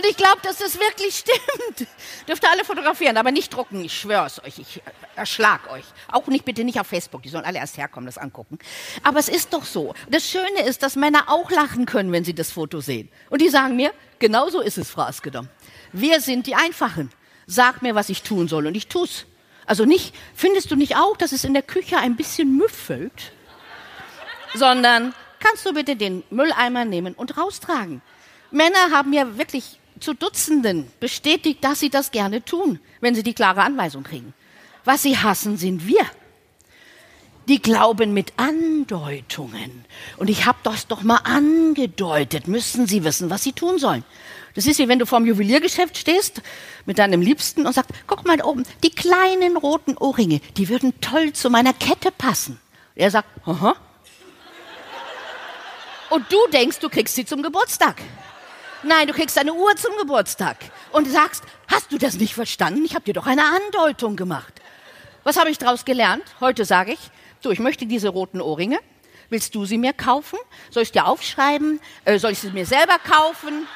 Und 0.00 0.08
ich 0.08 0.16
glaube, 0.16 0.38
dass 0.42 0.56
das 0.56 0.78
wirklich 0.78 1.14
stimmt. 1.14 1.86
Dürft 2.26 2.42
ihr 2.42 2.50
alle 2.50 2.64
fotografieren, 2.64 3.18
aber 3.18 3.32
nicht 3.32 3.54
drucken, 3.54 3.84
ich 3.84 3.92
schwör's 3.92 4.42
euch, 4.42 4.58
ich 4.58 4.80
erschlag 5.14 5.70
euch. 5.70 5.84
Auch 6.10 6.26
nicht 6.28 6.46
bitte 6.46 6.64
nicht 6.64 6.80
auf 6.80 6.86
Facebook, 6.86 7.22
die 7.22 7.28
sollen 7.28 7.44
alle 7.44 7.58
erst 7.58 7.76
herkommen, 7.76 8.06
das 8.06 8.16
angucken. 8.16 8.58
Aber 9.02 9.18
es 9.18 9.28
ist 9.28 9.52
doch 9.52 9.66
so. 9.66 9.94
Das 10.08 10.26
Schöne 10.26 10.62
ist, 10.64 10.82
dass 10.82 10.96
Männer 10.96 11.24
auch 11.26 11.50
lachen 11.50 11.84
können, 11.84 12.12
wenn 12.12 12.24
sie 12.24 12.32
das 12.32 12.50
Foto 12.50 12.80
sehen. 12.80 13.10
Und 13.28 13.42
die 13.42 13.50
sagen 13.50 13.76
mir, 13.76 13.92
genau 14.18 14.48
so 14.48 14.60
ist 14.62 14.78
es, 14.78 14.88
Frau 14.88 15.02
Askedom. 15.02 15.50
Wir 15.92 16.22
sind 16.22 16.46
die 16.46 16.54
Einfachen. 16.54 17.12
Sag 17.46 17.82
mir, 17.82 17.94
was 17.94 18.08
ich 18.08 18.22
tun 18.22 18.48
soll 18.48 18.68
und 18.68 18.76
ich 18.78 18.86
tu's. 18.86 19.26
Also 19.66 19.84
nicht, 19.84 20.14
findest 20.34 20.70
du 20.70 20.76
nicht 20.76 20.96
auch, 20.96 21.18
dass 21.18 21.32
es 21.32 21.44
in 21.44 21.52
der 21.52 21.62
Küche 21.62 21.98
ein 21.98 22.16
bisschen 22.16 22.56
müffelt? 22.56 23.32
Sondern, 24.54 25.12
kannst 25.40 25.66
du 25.66 25.74
bitte 25.74 25.94
den 25.94 26.24
Mülleimer 26.30 26.86
nehmen 26.86 27.12
und 27.12 27.36
raustragen? 27.36 28.00
Männer 28.50 28.90
haben 28.92 29.12
ja 29.12 29.36
wirklich 29.36 29.79
zu 30.00 30.14
Dutzenden 30.14 30.90
bestätigt, 30.98 31.62
dass 31.62 31.80
sie 31.80 31.90
das 31.90 32.10
gerne 32.10 32.44
tun, 32.44 32.80
wenn 33.00 33.14
sie 33.14 33.22
die 33.22 33.34
klare 33.34 33.62
Anweisung 33.62 34.02
kriegen. 34.02 34.34
Was 34.84 35.02
sie 35.02 35.16
hassen, 35.16 35.56
sind 35.56 35.86
wir. 35.86 36.04
Die 37.48 37.60
glauben 37.60 38.14
mit 38.14 38.32
Andeutungen. 38.36 39.84
Und 40.16 40.30
ich 40.30 40.46
habe 40.46 40.58
das 40.62 40.86
doch 40.86 41.02
mal 41.02 41.20
angedeutet. 41.24 42.48
Müssen 42.48 42.86
sie 42.86 43.04
wissen, 43.04 43.30
was 43.30 43.42
sie 43.42 43.52
tun 43.52 43.78
sollen. 43.78 44.04
Das 44.54 44.66
ist 44.66 44.78
wie 44.78 44.88
wenn 44.88 44.98
du 44.98 45.06
vorm 45.06 45.26
Juweliergeschäft 45.26 45.96
stehst 45.96 46.42
mit 46.86 46.98
deinem 46.98 47.20
Liebsten 47.20 47.66
und 47.66 47.72
sagst, 47.72 47.92
guck 48.06 48.26
mal 48.26 48.36
da 48.36 48.44
oben, 48.44 48.64
die 48.82 48.90
kleinen 48.90 49.56
roten 49.56 49.96
Ohrringe, 49.96 50.40
die 50.56 50.68
würden 50.68 51.00
toll 51.00 51.32
zu 51.32 51.50
meiner 51.50 51.72
Kette 51.72 52.10
passen. 52.10 52.60
Er 52.94 53.10
sagt, 53.10 53.28
aha. 53.46 53.76
Und 56.10 56.30
du 56.30 56.38
denkst, 56.52 56.80
du 56.80 56.88
kriegst 56.88 57.14
sie 57.14 57.24
zum 57.24 57.42
Geburtstag. 57.42 58.02
Nein, 58.82 59.06
du 59.06 59.12
kriegst 59.12 59.36
eine 59.36 59.52
Uhr 59.52 59.76
zum 59.76 59.94
Geburtstag 59.98 60.56
und 60.92 61.06
sagst, 61.06 61.44
hast 61.68 61.92
du 61.92 61.98
das 61.98 62.14
nicht 62.14 62.34
verstanden? 62.34 62.82
Ich 62.84 62.94
habe 62.94 63.04
dir 63.04 63.12
doch 63.12 63.26
eine 63.26 63.44
Andeutung 63.44 64.16
gemacht. 64.16 64.54
Was 65.22 65.36
habe 65.38 65.50
ich 65.50 65.58
daraus 65.58 65.84
gelernt? 65.84 66.24
Heute 66.40 66.64
sage 66.64 66.92
ich, 66.92 67.10
du, 67.42 67.50
ich 67.50 67.58
möchte 67.58 67.84
diese 67.84 68.08
roten 68.08 68.40
Ohrringe. 68.40 68.78
Willst 69.28 69.54
du 69.54 69.66
sie 69.66 69.76
mir 69.76 69.92
kaufen? 69.92 70.38
Soll 70.70 70.84
ich 70.84 70.92
dir 70.92 71.04
aufschreiben? 71.06 71.78
Äh, 72.06 72.18
soll 72.18 72.32
ich 72.32 72.38
sie 72.38 72.50
mir 72.50 72.64
selber 72.64 72.98
kaufen? 72.98 73.68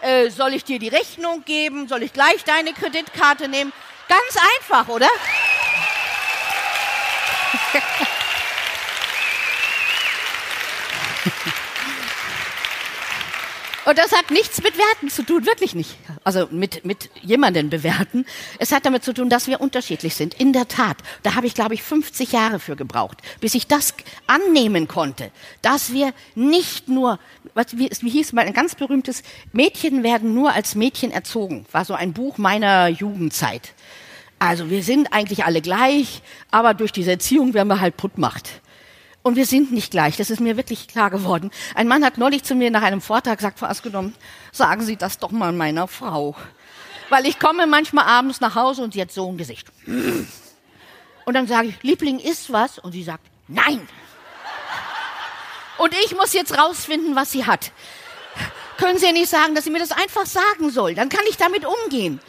Äh, 0.00 0.30
soll 0.30 0.54
ich 0.54 0.64
dir 0.64 0.78
die 0.78 0.88
Rechnung 0.88 1.44
geben? 1.44 1.88
Soll 1.88 2.04
ich 2.04 2.12
gleich 2.12 2.44
deine 2.44 2.72
Kreditkarte 2.72 3.48
nehmen? 3.48 3.72
Ganz 4.08 4.38
einfach, 4.58 4.88
oder? 4.88 5.08
Und 13.84 13.98
das 13.98 14.12
hat 14.12 14.30
nichts 14.30 14.62
mit 14.62 14.78
Werten 14.78 15.10
zu 15.10 15.22
tun, 15.22 15.44
wirklich 15.44 15.74
nicht. 15.74 15.96
Also 16.24 16.48
mit, 16.50 16.84
mit 16.84 17.10
jemanden 17.20 17.68
bewerten. 17.68 18.24
Es 18.58 18.72
hat 18.72 18.86
damit 18.86 19.04
zu 19.04 19.12
tun, 19.12 19.28
dass 19.28 19.46
wir 19.46 19.60
unterschiedlich 19.60 20.14
sind. 20.14 20.34
In 20.34 20.52
der 20.52 20.68
Tat. 20.68 20.96
Da 21.22 21.34
habe 21.34 21.46
ich, 21.46 21.54
glaube 21.54 21.74
ich, 21.74 21.82
50 21.82 22.32
Jahre 22.32 22.58
für 22.60 22.76
gebraucht, 22.76 23.18
bis 23.40 23.54
ich 23.54 23.66
das 23.66 23.94
annehmen 24.26 24.88
konnte. 24.88 25.30
Dass 25.60 25.92
wir 25.92 26.14
nicht 26.34 26.88
nur, 26.88 27.18
was, 27.52 27.76
wie, 27.76 27.90
wie 28.00 28.10
hieß 28.10 28.32
mal 28.32 28.46
ein 28.46 28.54
ganz 28.54 28.74
berühmtes, 28.74 29.22
Mädchen 29.52 30.02
werden 30.02 30.34
nur 30.34 30.52
als 30.52 30.74
Mädchen 30.74 31.10
erzogen. 31.10 31.66
War 31.70 31.84
so 31.84 31.92
ein 31.94 32.14
Buch 32.14 32.38
meiner 32.38 32.88
Jugendzeit. 32.88 33.74
Also 34.38 34.70
wir 34.70 34.82
sind 34.82 35.12
eigentlich 35.12 35.44
alle 35.44 35.60
gleich, 35.60 36.22
aber 36.50 36.74
durch 36.74 36.92
diese 36.92 37.12
Erziehung 37.12 37.54
werden 37.54 37.68
wir 37.68 37.80
halt 37.80 37.96
puttmacht. 37.96 38.62
Und 39.24 39.36
wir 39.36 39.46
sind 39.46 39.72
nicht 39.72 39.90
gleich, 39.90 40.18
das 40.18 40.28
ist 40.28 40.40
mir 40.40 40.58
wirklich 40.58 40.86
klar 40.86 41.08
geworden. 41.08 41.50
Ein 41.74 41.88
Mann 41.88 42.04
hat 42.04 42.18
neulich 42.18 42.44
zu 42.44 42.54
mir 42.54 42.70
nach 42.70 42.82
einem 42.82 43.00
Vortrag 43.00 43.38
gesagt, 43.38 43.58
Frau 43.58 43.64
Asgenommen, 43.66 44.14
sagen 44.52 44.82
Sie 44.82 44.96
das 44.96 45.18
doch 45.18 45.30
mal 45.30 45.50
meiner 45.50 45.88
Frau. 45.88 46.36
Weil 47.08 47.24
ich 47.24 47.38
komme 47.38 47.66
manchmal 47.66 48.04
abends 48.04 48.42
nach 48.42 48.54
Hause 48.54 48.82
und 48.82 48.92
sie 48.92 49.00
hat 49.00 49.10
so 49.10 49.26
ein 49.30 49.38
Gesicht. 49.38 49.66
Und 49.86 51.32
dann 51.32 51.46
sage 51.46 51.68
ich, 51.68 51.82
Liebling, 51.82 52.18
ist 52.18 52.52
was? 52.52 52.78
Und 52.78 52.92
sie 52.92 53.02
sagt, 53.02 53.24
nein. 53.48 53.88
Und 55.78 55.94
ich 56.04 56.14
muss 56.14 56.34
jetzt 56.34 56.58
rausfinden, 56.58 57.16
was 57.16 57.32
sie 57.32 57.46
hat. 57.46 57.72
Können 58.76 58.98
Sie 58.98 59.06
ja 59.06 59.12
nicht 59.12 59.30
sagen, 59.30 59.54
dass 59.54 59.64
sie 59.64 59.70
mir 59.70 59.78
das 59.78 59.92
einfach 59.92 60.26
sagen 60.26 60.68
soll. 60.68 60.94
Dann 60.94 61.08
kann 61.08 61.24
ich 61.30 61.38
damit 61.38 61.64
umgehen. 61.64 62.20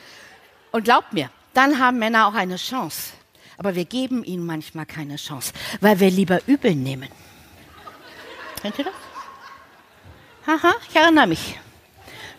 Und 0.72 0.86
glaubt 0.86 1.12
mir, 1.12 1.30
dann 1.54 1.78
haben 1.78 2.00
Männer 2.00 2.28
auch 2.28 2.36
eine 2.36 2.56
Chance. 2.56 3.15
Aber 3.58 3.76
wir 3.76 3.86
geben 3.86 4.24
ihnen 4.24 4.46
manchmal 4.46 4.86
keine 4.86 5.16
Chance, 5.16 5.54
weil 5.82 6.00
wir 6.00 6.10
lieber 6.10 6.42
übel 6.48 6.76
nehmen. 6.76 7.10
Kennt 8.62 8.78
ihr 8.80 8.86
das? 8.86 8.94
Haha, 10.48 10.76
ich 10.90 10.96
erinnere 10.96 11.28
mich. 11.28 11.60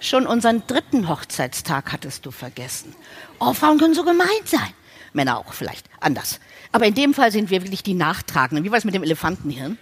Schon 0.00 0.26
unseren 0.26 0.66
dritten 0.66 1.08
Hochzeitstag 1.08 1.92
hattest 1.92 2.26
du 2.26 2.30
vergessen. 2.30 2.94
Oh, 3.40 3.54
Frauen 3.54 3.78
können 3.78 3.94
so 3.94 4.04
gemein 4.04 4.28
sein. 4.44 4.72
Männer 5.12 5.38
auch 5.38 5.52
vielleicht 5.52 5.86
anders. 6.00 6.38
Aber 6.72 6.86
in 6.86 6.94
dem 6.94 7.14
Fall 7.14 7.32
sind 7.32 7.50
wir 7.50 7.62
wirklich 7.62 7.82
die 7.82 7.94
Nachtragenden. 7.94 8.64
Wie 8.64 8.70
war 8.70 8.78
es 8.78 8.84
mit 8.84 8.94
dem 8.94 9.02
Elefantenhirn? 9.02 9.78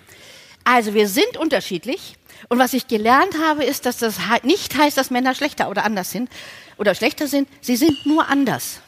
Also 0.62 0.94
wir 0.94 1.08
sind 1.08 1.36
unterschiedlich. 1.36 2.16
Und 2.48 2.58
was 2.58 2.72
ich 2.72 2.86
gelernt 2.86 3.34
habe, 3.42 3.64
ist, 3.64 3.86
dass 3.86 3.98
das 3.98 4.18
nicht 4.42 4.76
heißt, 4.76 4.96
dass 4.96 5.10
Männer 5.10 5.34
schlechter 5.34 5.68
oder 5.68 5.84
anders 5.84 6.10
sind 6.10 6.30
oder 6.76 6.94
schlechter 6.94 7.26
sind. 7.26 7.48
Sie 7.60 7.76
sind 7.76 8.06
nur 8.06 8.28
anders 8.28 8.80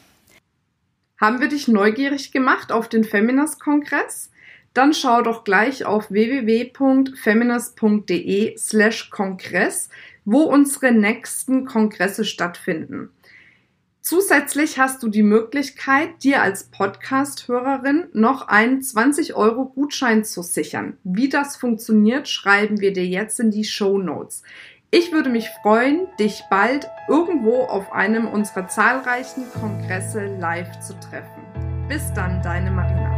haben 1.19 1.41
wir 1.41 1.47
dich 1.47 1.67
neugierig 1.67 2.31
gemacht 2.31 2.71
auf 2.71 2.87
den 2.89 3.03
Feminist-Kongress. 3.03 4.29
dann 4.73 4.93
schau 4.93 5.21
doch 5.23 5.43
gleich 5.43 5.85
auf 5.85 6.11
www.feminist.de 6.11 8.57
slash 8.57 9.09
Kongress, 9.09 9.89
wo 10.23 10.41
unsere 10.41 10.91
nächsten 10.91 11.65
Kongresse 11.65 12.25
stattfinden. 12.25 13.09
Zusätzlich 14.09 14.79
hast 14.79 15.03
du 15.03 15.09
die 15.09 15.21
Möglichkeit, 15.21 16.23
dir 16.23 16.41
als 16.41 16.63
Podcast-Hörerin 16.65 18.07
noch 18.13 18.47
einen 18.47 18.81
20 18.81 19.35
Euro 19.35 19.65
Gutschein 19.65 20.23
zu 20.23 20.43
sichern. 20.43 20.95
Wie 21.03 21.27
das 21.27 21.57
funktioniert, 21.57 22.29
schreiben 22.29 22.79
wir 22.79 22.93
dir 22.93 23.05
jetzt 23.05 23.41
in 23.41 23.51
die 23.51 23.65
Show 23.65 23.97
Notes. 23.97 24.43
Ich 24.89 25.11
würde 25.11 25.29
mich 25.29 25.49
freuen, 25.49 26.07
dich 26.17 26.45
bald 26.49 26.89
irgendwo 27.09 27.63
auf 27.63 27.91
einem 27.91 28.25
unserer 28.25 28.69
zahlreichen 28.69 29.43
Kongresse 29.59 30.27
live 30.37 30.79
zu 30.79 30.97
treffen. 31.01 31.43
Bis 31.89 32.13
dann, 32.13 32.41
deine 32.41 32.71
Marina. 32.71 33.16